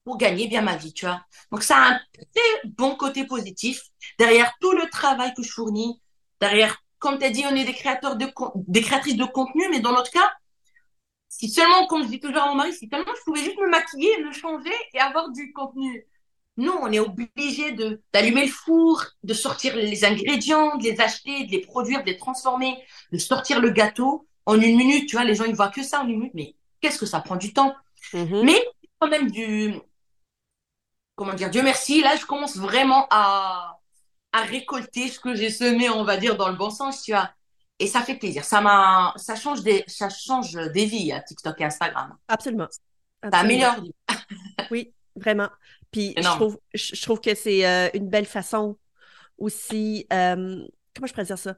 pour 0.08 0.18
gagner 0.18 0.48
bien 0.48 0.62
ma 0.62 0.78
vie, 0.78 0.94
tu 0.94 1.06
vois. 1.06 1.22
Donc, 1.52 1.64
ça 1.64 1.76
a 1.76 1.90
un 1.92 2.00
très 2.16 2.70
bon 2.78 2.96
côté 2.96 3.26
positif. 3.26 3.82
Derrière 4.18 4.54
tout 4.62 4.72
le 4.72 4.90
travail 4.90 5.34
que 5.34 5.44
je 5.44 5.52
fournis, 5.52 6.02
derrière 6.40 6.82
comme 6.98 7.20
tu 7.20 7.26
as 7.26 7.30
dit, 7.30 7.44
on 7.46 7.54
est 7.54 7.66
des 7.66 7.74
créateurs 7.74 8.16
de 8.16 8.26
des 8.56 8.82
créatrices 8.82 9.18
de 9.18 9.26
contenu, 9.26 9.64
mais 9.70 9.82
dans 9.82 9.92
notre 9.92 10.10
cas, 10.10 10.32
si 11.28 11.50
seulement, 11.50 11.86
comme 11.88 12.04
je 12.04 12.08
dis 12.08 12.22
toujours 12.22 12.42
à 12.42 12.48
mon 12.48 12.56
mari, 12.56 12.72
si 12.74 12.88
seulement 12.90 13.12
je 13.18 13.24
pouvais 13.26 13.44
juste 13.44 13.60
me 13.60 13.70
maquiller, 13.70 14.24
me 14.24 14.32
changer 14.32 14.74
et 14.94 15.00
avoir 15.00 15.30
du 15.32 15.52
contenu. 15.52 16.08
Nous, 16.56 16.72
on 16.72 16.90
est 16.90 17.00
obligé 17.00 17.74
de 17.74 18.02
d'allumer 18.14 18.46
le 18.46 18.52
four, 18.52 19.04
de 19.24 19.34
sortir 19.34 19.76
les 19.76 20.06
ingrédients, 20.06 20.78
de 20.78 20.86
les 20.86 21.02
acheter, 21.02 21.44
de 21.48 21.52
les 21.52 21.62
produire, 21.62 22.00
de 22.02 22.08
les 22.12 22.18
transformer, 22.18 22.82
de 23.12 23.18
sortir 23.18 23.60
le 23.60 23.72
gâteau 23.72 24.26
en 24.46 24.56
une 24.56 24.78
minute. 24.78 25.10
Tu 25.10 25.18
vois, 25.18 25.26
les 25.26 25.36
gens 25.36 25.44
ils 25.44 25.56
voient 25.56 25.70
que 25.70 25.84
ça 25.84 26.02
en 26.02 26.08
une 26.08 26.20
minute, 26.20 26.34
mais 26.34 26.56
qu'est-ce 26.80 26.98
que 26.98 27.06
ça 27.06 27.20
prend 27.20 27.36
du 27.36 27.52
temps? 27.52 27.76
Mm-hmm. 28.14 28.46
Mais 28.46 28.60
quand 29.00 29.10
même 29.10 29.30
du 29.30 29.76
comment 31.18 31.34
dire, 31.34 31.50
Dieu 31.50 31.64
merci, 31.64 32.02
là 32.02 32.16
je 32.16 32.26
commence 32.26 32.56
vraiment 32.56 33.08
à 33.12 33.78
à 34.32 34.44
récolter 34.44 35.08
ce 35.08 35.20
que 35.20 35.34
j'ai 35.36 35.50
semé, 35.50 35.90
on 35.90 36.04
va 36.04 36.18
dire, 36.18 36.38
dans 36.38 36.50
le 36.50 36.56
bon 36.56 36.70
sens, 36.70 37.02
tu 37.02 37.12
vois. 37.12 37.32
Et 37.80 37.88
ça 37.88 38.02
fait 38.02 38.16
plaisir. 38.16 38.44
Ça 38.44 38.62
m'a, 38.62 39.14
ça 39.18 39.36
change 39.36 39.64
des, 39.64 39.84
ça 39.88 40.10
change 40.10 40.54
des 40.54 40.86
vies, 40.86 41.12
à 41.12 41.22
TikTok 41.22 41.60
et 41.62 41.66
Instagram. 41.66 42.16
Absolument. 42.28 42.68
Ça 43.24 43.40
améliore. 43.40 43.76
oui, 44.72 44.94
vraiment. 45.16 45.50
Puis 45.92 46.14
je 46.18 46.24
trouve, 46.24 46.60
je 46.74 47.02
trouve 47.02 47.22
que 47.22 47.36
c'est 47.36 47.66
euh, 47.66 47.90
une 47.94 48.10
belle 48.10 48.26
façon 48.26 48.78
aussi. 49.38 50.06
Euh, 50.12 50.66
comment 50.96 51.08
je 51.08 51.14
pourrais 51.14 51.26
dire 51.26 51.38
ça? 51.38 51.56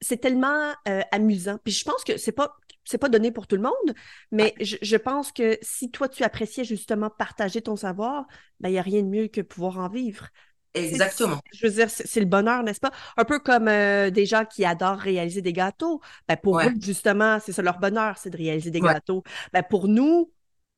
C'est 0.00 0.18
tellement 0.18 0.74
euh, 0.88 1.02
amusant. 1.10 1.58
Puis 1.64 1.72
je 1.72 1.84
pense 1.84 2.04
que 2.04 2.18
c'est 2.18 2.32
pas 2.32 2.56
c'est 2.86 2.98
pas 2.98 3.08
donné 3.08 3.30
pour 3.30 3.46
tout 3.46 3.56
le 3.56 3.62
monde, 3.62 3.94
mais 4.32 4.54
je, 4.60 4.76
je, 4.80 4.96
pense 4.96 5.32
que 5.32 5.58
si 5.60 5.90
toi 5.90 6.08
tu 6.08 6.22
appréciais 6.22 6.64
justement 6.64 7.10
partager 7.10 7.60
ton 7.60 7.76
savoir, 7.76 8.26
ben 8.60 8.68
il 8.70 8.72
n'y 8.72 8.78
a 8.78 8.82
rien 8.82 9.02
de 9.02 9.08
mieux 9.08 9.28
que 9.28 9.40
pouvoir 9.42 9.78
en 9.78 9.88
vivre. 9.88 10.28
Exactement. 10.76 11.40
Je 11.52 11.66
veux 11.66 11.72
dire, 11.72 11.90
c'est 11.90 12.20
le 12.20 12.26
bonheur, 12.26 12.62
n'est-ce 12.62 12.80
pas? 12.80 12.92
Un 13.16 13.24
peu 13.24 13.38
comme 13.38 13.68
euh, 13.68 14.10
des 14.10 14.26
gens 14.26 14.44
qui 14.44 14.64
adorent 14.64 14.98
réaliser 14.98 15.42
des 15.42 15.52
gâteaux. 15.52 16.00
Ben, 16.28 16.36
pour 16.36 16.60
eux, 16.60 16.72
justement, 16.80 17.38
c'est 17.40 17.52
ça 17.52 17.62
leur 17.62 17.78
bonheur, 17.78 18.18
c'est 18.18 18.30
de 18.30 18.36
réaliser 18.36 18.70
des 18.70 18.80
gâteaux. 18.80 19.22
Ben, 19.52 19.62
pour 19.62 19.88
nous, 19.88 20.32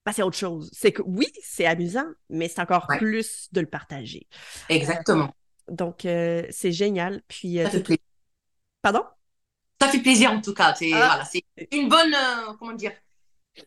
ben, 0.07 0.13
c'est 0.13 0.23
autre 0.23 0.37
chose. 0.37 0.71
C'est 0.73 0.93
que 0.93 1.03
oui, 1.05 1.27
c'est 1.43 1.67
amusant, 1.67 2.07
mais 2.31 2.49
c'est 2.49 2.61
encore 2.61 2.87
plus 2.87 3.49
de 3.53 3.61
le 3.61 3.67
partager. 3.67 4.27
Exactement. 4.69 5.31
donc, 5.69 6.05
euh, 6.05 6.45
c'est 6.51 6.73
génial. 6.73 7.23
Puis, 7.29 7.61
euh, 7.61 7.65
ça 7.65 7.71
fait 7.71 7.83
plaisir. 7.83 8.03
Pardon? 8.83 9.03
Ça 9.81 9.89
fait 9.89 10.01
plaisir 10.01 10.33
en 10.33 10.41
tout 10.41 10.55
cas. 10.55 10.75
C'est 10.75 10.93
ah. 10.93 11.23
voilà, 11.25 11.67
une 11.71 11.89
bonne, 11.89 12.15
comment 12.59 12.73
dire, 12.73 12.93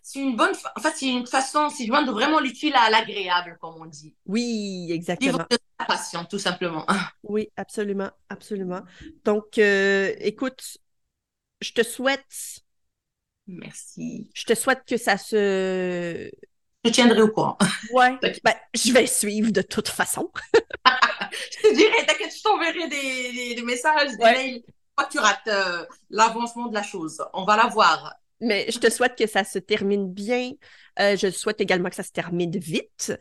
c'est 0.02 0.19
une 0.19 0.36
bonne, 0.36 0.54
en 0.76 0.82
fait, 0.82 0.93
c'est 0.95 1.08
une 1.08 1.28
façon, 1.28 1.69
c'est 1.69 1.86
de 1.86 2.12
vraiment 2.12 2.39
l'utile 2.39 2.74
à 2.76 2.89
l'agréable, 2.89 3.58
comme 3.60 3.76
on 3.80 3.86
dit. 3.86 4.15
Oui, 4.26 4.88
exactement. 4.91 5.45
De 5.50 5.58
la 5.80 5.86
passion, 5.86 6.26
tout 6.26 6.39
simplement. 6.39 6.86
Oui, 7.24 7.50
absolument, 7.56 8.10
absolument. 8.30 8.82
Donc, 9.24 9.58
euh, 9.58 10.13
écoute, 10.19 10.78
je 11.62 11.71
te 11.71 11.84
souhaite. 11.84 12.60
Merci. 13.47 14.30
Je 14.34 14.43
te 14.45 14.54
souhaite 14.54 14.84
que 14.88 14.97
ça 14.97 15.17
se. 15.17 16.30
Je 16.84 16.89
tiendrai 16.89 17.21
au 17.21 17.30
courant. 17.30 17.58
Ouais. 17.93 18.17
ben, 18.43 18.56
je 18.74 18.91
vais 18.91 19.08
suivre 19.08 19.52
de 19.52 19.62
toute 19.62 19.88
façon. 19.88 20.32
je 20.86 21.62
te 21.62 21.76
dirai, 21.76 22.06
t'inquiète, 22.06 22.36
je 22.36 22.41
t'enverrai 22.41 22.88
des, 22.88 23.56
des, 23.56 23.62
messages, 23.62 24.12
des 24.17 24.24
mails. 24.24 24.63
Toi, 25.02 25.08
tu 25.12 25.20
rates 25.20 25.48
euh, 25.48 25.86
l'avancement 26.10 26.68
de 26.68 26.74
la 26.74 26.84
chose. 26.84 27.24
On 27.34 27.44
va 27.44 27.58
la 27.58 27.68
voir 27.68 28.14
Mais 28.40 28.66
je 28.70 28.80
te 28.80 28.90
souhaite 28.90 29.18
que 29.18 29.28
ça 29.28 29.44
se 29.44 29.60
termine 29.60 30.12
bien. 30.12 30.52
Euh, 31.00 31.16
je 31.16 31.30
souhaite 31.30 31.62
également 31.62 31.90
que 31.90 31.96
ça 31.96 32.04
se 32.04 32.12
termine 32.12 32.52
vite. 32.58 33.14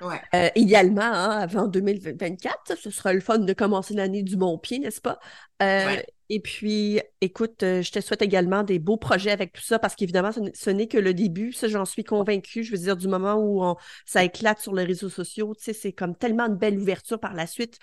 Ouais. 0.00 0.20
Euh, 0.34 0.48
idéalement, 0.54 1.02
hein, 1.02 1.40
avant 1.40 1.66
2024, 1.66 2.76
ce 2.78 2.90
sera 2.90 3.12
le 3.12 3.20
fun 3.20 3.38
de 3.38 3.52
commencer 3.52 3.94
l'année 3.94 4.22
du 4.22 4.36
bon 4.36 4.58
pied, 4.58 4.78
n'est-ce 4.78 5.00
pas? 5.00 5.18
Euh, 5.62 5.86
Ouais. 5.86 6.06
Et 6.32 6.38
puis, 6.38 7.00
écoute, 7.20 7.56
je 7.62 7.90
te 7.90 8.00
souhaite 8.00 8.22
également 8.22 8.62
des 8.62 8.78
beaux 8.78 8.96
projets 8.96 9.32
avec 9.32 9.52
tout 9.52 9.62
ça, 9.62 9.80
parce 9.80 9.96
qu'évidemment, 9.96 10.30
ce 10.30 10.70
n'est- 10.70 10.86
que 10.86 10.96
le 10.96 11.12
début, 11.12 11.52
ça, 11.52 11.66
j'en 11.66 11.84
suis 11.84 12.04
convaincue. 12.04 12.62
Je 12.62 12.70
veux 12.70 12.78
dire, 12.78 12.96
du 12.96 13.08
moment 13.08 13.34
où 13.34 13.64
on- 13.64 13.74
ça 14.06 14.22
éclate 14.22 14.60
sur 14.60 14.72
les 14.72 14.84
réseaux 14.84 15.08
sociaux, 15.08 15.56
tu 15.56 15.64
sais, 15.64 15.72
c'est 15.72 15.92
comme 15.92 16.14
tellement 16.14 16.48
de 16.48 16.54
belle 16.54 16.78
ouverture 16.78 17.18
par 17.18 17.34
la 17.34 17.48
suite. 17.48 17.78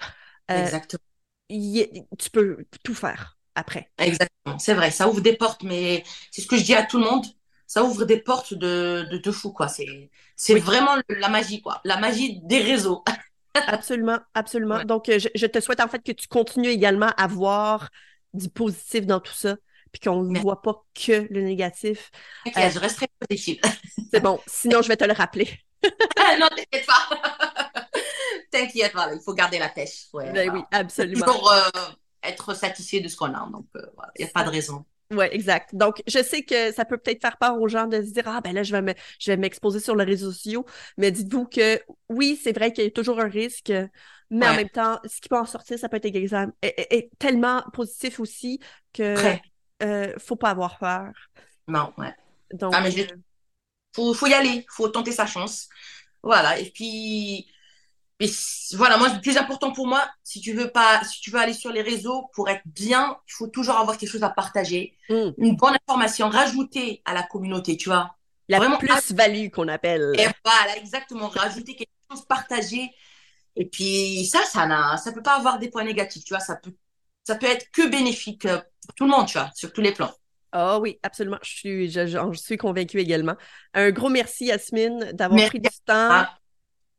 Exactement. 0.47 1.03
y 1.49 1.87
tu 2.17 2.29
peux 2.29 2.65
tout 2.83 2.93
faire 2.95 3.36
après. 3.57 3.91
Exactement. 3.97 4.59
C'est 4.59 4.73
vrai, 4.73 4.91
ça 4.91 5.09
ouvre 5.09 5.21
des 5.21 5.35
portes, 5.35 5.63
mais 5.63 6.03
c'est 6.31 6.41
ce 6.41 6.47
que 6.47 6.57
je 6.57 6.63
dis 6.63 6.73
à 6.75 6.83
tout 6.83 6.99
le 6.99 7.05
monde. 7.05 7.25
Ça 7.67 7.83
ouvre 7.83 8.05
des 8.05 8.17
portes 8.19 8.53
de, 8.53 9.05
de, 9.11 9.17
de 9.17 9.31
fou, 9.31 9.51
quoi. 9.51 9.67
C'est, 9.67 10.09
c'est 10.35 10.53
Oui. 10.53 10.59
vraiment 10.61 10.95
la 11.09 11.27
magie, 11.29 11.61
quoi. 11.61 11.81
La 11.83 11.97
magie 11.97 12.39
des 12.43 12.61
réseaux. 12.61 13.03
Absolument, 13.67 14.19
absolument. 14.35 14.75
Ouais. 14.77 14.85
Donc, 14.85 15.09
euh, 15.09 15.19
je, 15.19 15.29
je 15.35 15.45
te 15.47 15.59
souhaite 15.59 15.79
en 15.81 15.87
fait 15.87 16.03
que 16.03 16.11
tu 16.11 16.27
continues 16.27 16.69
également 16.69 17.09
à 17.17 17.27
voir 17.27 17.89
du 18.33 18.49
positif 18.49 19.05
dans 19.07 19.19
tout 19.19 19.33
ça, 19.33 19.55
puis 19.91 19.99
qu'on 19.99 20.21
ne 20.23 20.39
voit 20.39 20.61
pas 20.61 20.85
que 20.93 21.27
le 21.33 21.41
négatif. 21.41 22.11
T'inquiète, 22.45 22.65
Euh, 22.65 22.69
je 22.75 22.79
resterai 22.79 23.07
positive. 23.27 23.59
C'est 24.13 24.19
bon, 24.21 24.39
sinon 24.47 24.81
je 24.83 24.87
vais 24.89 24.97
te 24.97 25.05
le 25.05 25.13
rappeler. 25.13 25.49
non, 26.39 26.47
t'inquiète 26.55 26.85
pas. 26.85 27.17
T'inquiète, 28.51 28.91
voilà, 28.93 29.13
il 29.13 29.21
faut 29.21 29.33
garder 29.33 29.59
la 29.59 29.69
pêche. 29.69 30.05
Ouais, 30.13 30.31
Ben 30.31 30.49
voilà. 30.49 30.53
oui, 30.53 30.63
absolument. 30.71 31.25
Toujours 31.25 31.51
euh, 31.51 31.69
être 32.23 32.53
satisfait 32.53 32.99
de 32.99 33.07
ce 33.07 33.15
qu'on 33.17 33.33
a. 33.33 33.49
Donc, 33.51 33.67
euh, 33.75 33.81
voilà, 33.95 34.11
il 34.17 34.23
n'y 34.25 34.29
a 34.29 34.33
pas 34.33 34.43
de 34.43 34.49
raison. 34.49 34.85
Oui, 35.09 35.25
exact. 35.31 35.73
Donc, 35.73 36.03
je 36.05 36.21
sais 36.21 36.43
que 36.43 36.73
ça 36.73 36.83
peut 36.83 36.97
peut-être 36.97 37.21
faire 37.21 37.37
peur 37.37 37.61
aux 37.61 37.69
gens 37.69 37.87
de 37.87 38.01
se 38.01 38.11
dire 38.11 38.27
Ah, 38.27 38.41
ben 38.41 38.53
là, 38.53 38.63
je 38.63 38.73
vais 38.73 38.81
me, 38.81 38.93
je 39.19 39.31
vais 39.31 39.37
m'exposer 39.37 39.79
sur 39.79 39.95
les 39.95 40.03
réseaux 40.03 40.31
sociaux. 40.33 40.65
Mais 40.97 41.11
dites-vous 41.11 41.45
que 41.45 41.79
oui, 42.09 42.37
c'est 42.41 42.51
vrai 42.51 42.73
qu'il 42.73 42.83
y 42.83 42.87
a 42.87 42.91
toujours 42.91 43.19
un 43.21 43.29
risque, 43.29 43.71
mais 44.29 44.49
en 44.49 44.53
même 44.53 44.69
temps, 44.69 44.99
ce 45.05 45.21
qui 45.21 45.29
peut 45.29 45.37
en 45.37 45.45
sortir, 45.45 45.79
ça 45.79 45.87
peut 45.87 45.95
être 45.97 46.05
exam- 46.05 46.51
est 46.61 47.09
tellement 47.19 47.63
positif 47.71 48.19
aussi 48.19 48.59
que 48.91 49.37
euh, 49.81 50.13
faut 50.19 50.35
pas 50.35 50.49
avoir 50.49 50.77
peur. 50.77 51.11
Non, 51.67 51.93
ouais. 51.97 52.13
Donc, 52.53 52.73
Ah, 52.75 52.81
mais 52.81 52.91
j'ai- 52.91 53.11
euh, 53.11 53.15
faut, 53.95 54.13
faut 54.13 54.27
y 54.27 54.33
aller, 54.33 54.65
faut 54.69 54.89
tenter 54.89 55.11
sa 55.11 55.25
chance. 55.25 55.69
Voilà. 56.23 56.59
Et 56.59 56.69
puis, 56.71 57.47
c- 58.25 58.75
voilà, 58.75 58.97
moi, 58.97 59.09
le 59.13 59.21
plus 59.21 59.37
important 59.37 59.71
pour 59.71 59.85
moi, 59.87 60.07
si 60.23 60.41
tu 60.41 60.53
veux 60.53 60.71
pas, 60.71 61.03
si 61.03 61.21
tu 61.21 61.29
veux 61.29 61.39
aller 61.39 61.53
sur 61.53 61.71
les 61.71 61.81
réseaux 61.81 62.29
pour 62.33 62.49
être 62.49 62.63
bien, 62.65 63.17
il 63.27 63.33
faut 63.33 63.47
toujours 63.47 63.75
avoir 63.75 63.97
quelque 63.97 64.09
chose 64.09 64.23
à 64.23 64.29
partager, 64.29 64.95
hmm, 65.09 65.31
une 65.37 65.55
bonne 65.55 65.75
information, 65.87 66.29
rajouter 66.29 67.01
à 67.05 67.13
la 67.13 67.23
communauté, 67.23 67.77
tu 67.77 67.89
vois. 67.89 68.15
la 68.49 68.59
plus-value 68.79 69.49
qu'on 69.49 69.67
appelle. 69.67 70.15
Et 70.17 70.25
voilà, 70.43 70.77
exactement, 70.77 71.27
rajouter 71.27 71.75
quelque 71.75 71.89
chose, 72.09 72.25
partager. 72.25 72.89
Et 73.55 73.65
puis, 73.65 74.25
ça, 74.25 74.43
ça 74.43 74.65
n'a, 74.65 74.97
ça 74.97 75.11
peut 75.11 75.21
pas 75.23 75.35
avoir 75.35 75.59
des 75.59 75.69
points 75.69 75.83
négatifs, 75.83 76.23
tu 76.23 76.33
vois. 76.33 76.39
Ça 76.39 76.55
peut, 76.55 76.73
ça 77.23 77.35
peut 77.35 77.47
être 77.47 77.69
que 77.71 77.87
bénéfique 77.87 78.45
euh, 78.45 78.59
pour 78.85 78.95
tout 78.95 79.03
le 79.05 79.11
monde, 79.11 79.27
tu 79.27 79.37
vois, 79.37 79.51
sur 79.55 79.71
tous 79.73 79.81
les 79.81 79.91
plans. 79.93 80.11
Ah 80.51 80.79
oui, 80.79 80.97
absolument. 81.03 81.37
Je 81.43 81.49
suis, 81.49 81.89
je, 81.91 82.33
suis 82.33 82.57
convaincue 82.57 82.99
également. 82.99 83.35
Un 83.73 83.91
gros 83.91 84.09
merci, 84.09 84.45
Yasmine, 84.45 85.11
d'avoir 85.13 85.43
pris 85.43 85.59
du 85.59 85.69
temps. 85.85 86.25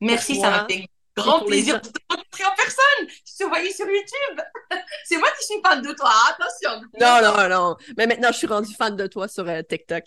Merci, 0.00 0.37
ça 0.37 0.50
m'a 0.50 0.64
fait 0.68 0.87
grand 1.22 1.44
plaisir 1.44 1.81
de 1.81 1.88
te 1.88 1.98
rencontrer 2.09 2.44
en 2.44 2.54
personne. 2.57 3.09
Je 3.26 3.44
te 3.44 3.48
voyais 3.48 3.72
sur 3.72 3.87
YouTube. 3.87 4.40
C'est 5.04 5.18
moi 5.18 5.28
qui 5.38 5.46
suis 5.46 5.61
fan 5.64 5.83
de 5.83 5.92
toi. 5.92 6.11
Attention. 6.31 6.83
Non, 7.00 7.20
non, 7.22 7.48
non. 7.48 7.76
Mais 7.96 8.07
maintenant, 8.07 8.33
je 8.33 8.38
suis 8.38 8.46
rendue 8.46 8.74
fan 8.74 8.96
de 8.96 9.07
toi 9.07 9.28
sur 9.28 9.48
euh, 9.48 9.62
TikTok. 9.62 10.04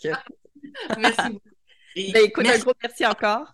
Merci 0.97 1.21
beaucoup. 1.29 1.49
Ben, 1.95 2.23
écoute, 2.25 2.47
un 2.47 2.57
gros 2.59 2.73
merci 2.81 3.05
encore. 3.05 3.47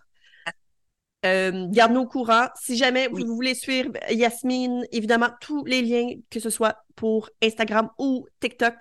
Euh, 1.26 1.66
Garde-nous 1.70 2.02
au 2.02 2.06
courant. 2.06 2.48
Si 2.54 2.76
jamais 2.76 3.08
Oui. 3.10 3.24
vous 3.24 3.34
voulez 3.34 3.54
suivre 3.54 3.90
Yasmine, 4.08 4.86
évidemment, 4.92 5.30
tous 5.40 5.64
les 5.64 5.82
liens, 5.82 6.10
que 6.30 6.38
ce 6.38 6.48
soit 6.50 6.84
pour 6.94 7.30
Instagram 7.42 7.90
ou 7.98 8.26
TikTok, 8.40 8.74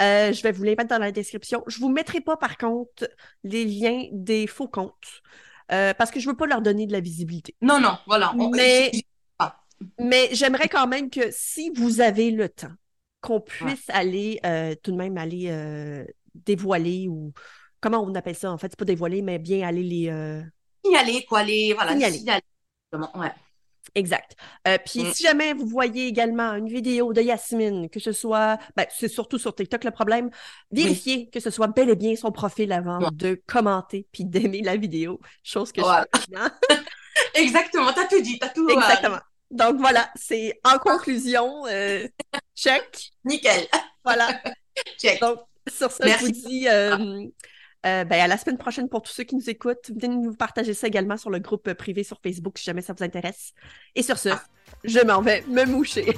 euh, 0.00 0.32
je 0.32 0.42
vais 0.42 0.50
vous 0.52 0.64
les 0.64 0.74
mettre 0.74 0.88
dans 0.88 0.98
la 0.98 1.12
description. 1.12 1.62
Je 1.68 1.78
vous 1.78 1.88
mettrai 1.88 2.20
pas, 2.20 2.36
par 2.36 2.56
contre, 2.58 3.08
les 3.44 3.64
liens 3.64 4.06
des 4.10 4.46
faux 4.48 4.68
comptes 4.68 5.22
euh, 5.72 5.92
parce 5.94 6.10
que 6.10 6.20
je 6.20 6.28
veux 6.28 6.36
pas 6.36 6.46
leur 6.46 6.62
donner 6.62 6.86
de 6.86 6.92
la 6.92 7.00
visibilité. 7.00 7.54
Non, 7.62 7.80
non, 7.80 7.98
voilà. 8.06 8.32
On- 8.38 8.50
Mais- 8.50 8.90
je- 8.94 9.00
Mais 10.00 10.28
j'aimerais 10.32 10.68
quand 10.68 10.88
même 10.88 11.08
que 11.08 11.30
si 11.30 11.70
vous 11.70 12.00
avez 12.00 12.30
le 12.32 12.48
temps, 12.48 12.72
qu'on 13.20 13.40
puisse 13.40 13.88
aller, 13.90 14.40
euh, 14.44 14.74
tout 14.82 14.90
de 14.90 14.96
même 14.96 15.16
aller 15.18 15.46
euh, 15.50 16.04
dévoiler 16.34 17.06
ou 17.08 17.32
comment 17.80 18.00
on 18.02 18.12
appelle 18.16 18.34
ça 18.34 18.50
en 18.50 18.58
fait, 18.58 18.68
c'est 18.70 18.78
pas 18.78 18.84
dévoiler, 18.84 19.22
mais 19.22 19.38
bien 19.38 19.66
aller 19.66 19.82
les. 19.84 20.42
signaler, 20.84 21.24
quoi. 21.26 21.42
Les, 21.44 21.74
voilà, 21.74 21.92
les 21.92 21.96
Signaler. 21.98 22.18
signaler. 22.18 22.42
Comment- 22.90 23.16
Ouais. 23.16 23.30
Exact. 23.94 24.36
Euh, 24.66 24.76
puis 24.84 25.02
Mm. 25.04 25.12
si 25.14 25.22
jamais 25.22 25.54
vous 25.54 25.66
voyez 25.66 26.06
également 26.06 26.54
une 26.54 26.68
vidéo 26.68 27.12
de 27.12 27.22
Yasmine, 27.22 27.88
que 27.88 27.98
ce 28.00 28.12
soit, 28.12 28.58
ben, 28.76 28.86
c'est 28.94 29.08
surtout 29.08 29.38
sur 29.38 29.54
TikTok 29.54 29.84
le 29.84 29.90
problème, 29.90 30.30
vérifiez 30.70 31.28
que 31.30 31.40
ce 31.40 31.50
soit 31.50 31.68
bel 31.68 31.88
et 31.88 31.96
bien 31.96 32.14
son 32.16 32.30
profil 32.30 32.72
avant 32.72 32.98
Ouais. 33.00 33.08
de 33.12 33.40
commenter 33.46 34.06
puis 34.12 34.24
d'aimer 34.24 34.60
la 34.62 34.76
vidéo, 34.76 35.20
chose 35.42 35.72
que 35.72 35.80
Voilà. 35.80 36.06
je 36.14 36.20
fais 36.20 36.26
maintenant. 36.32 36.56
Exactement. 37.34 37.92
T'as 37.92 38.06
tout 38.06 38.20
dit. 38.20 38.38
T'as 38.38 38.48
tout. 38.50 38.68
euh, 38.68 38.74
Exactement. 38.74 39.18
Donc 39.50 39.76
voilà, 39.78 40.10
c'est 40.14 40.60
en 40.64 40.78
conclusion, 40.78 41.64
euh, 41.66 42.06
check. 42.54 43.10
nickel. 43.24 43.66
Voilà. 44.04 44.28
Check. 44.98 45.20
Donc, 45.20 45.38
sur 45.68 45.90
ça, 45.90 46.06
je 46.06 46.18
vous 46.24 46.30
dis 46.30 46.68
euh, 46.68 47.24
euh, 47.86 48.04
ben, 48.04 48.20
à 48.20 48.26
la 48.26 48.36
semaine 48.36 48.58
prochaine 48.58 48.88
pour 48.88 49.02
tous 49.02 49.12
ceux 49.12 49.24
qui 49.24 49.36
nous 49.36 49.48
écoutent. 49.48 49.90
Venez 49.94 50.16
nous 50.16 50.34
partager 50.34 50.74
ça 50.74 50.86
également 50.86 51.16
sur 51.16 51.30
le 51.30 51.38
groupe 51.38 51.72
privé 51.74 52.02
sur 52.02 52.18
Facebook 52.20 52.58
si 52.58 52.64
jamais 52.64 52.82
ça 52.82 52.92
vous 52.92 53.04
intéresse. 53.04 53.52
Et 53.94 54.02
sur 54.02 54.18
ce, 54.18 54.30
je 54.84 55.00
m'en 55.00 55.22
vais 55.22 55.44
me 55.48 55.64
moucher. 55.64 56.16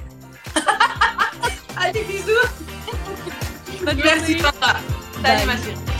Allez, 1.76 2.04
bisous. 2.04 2.32
Merci, 3.82 4.36
papa. 4.36 4.80
Salut, 5.22 5.46
ma 5.46 5.56
chérie. 5.56 5.99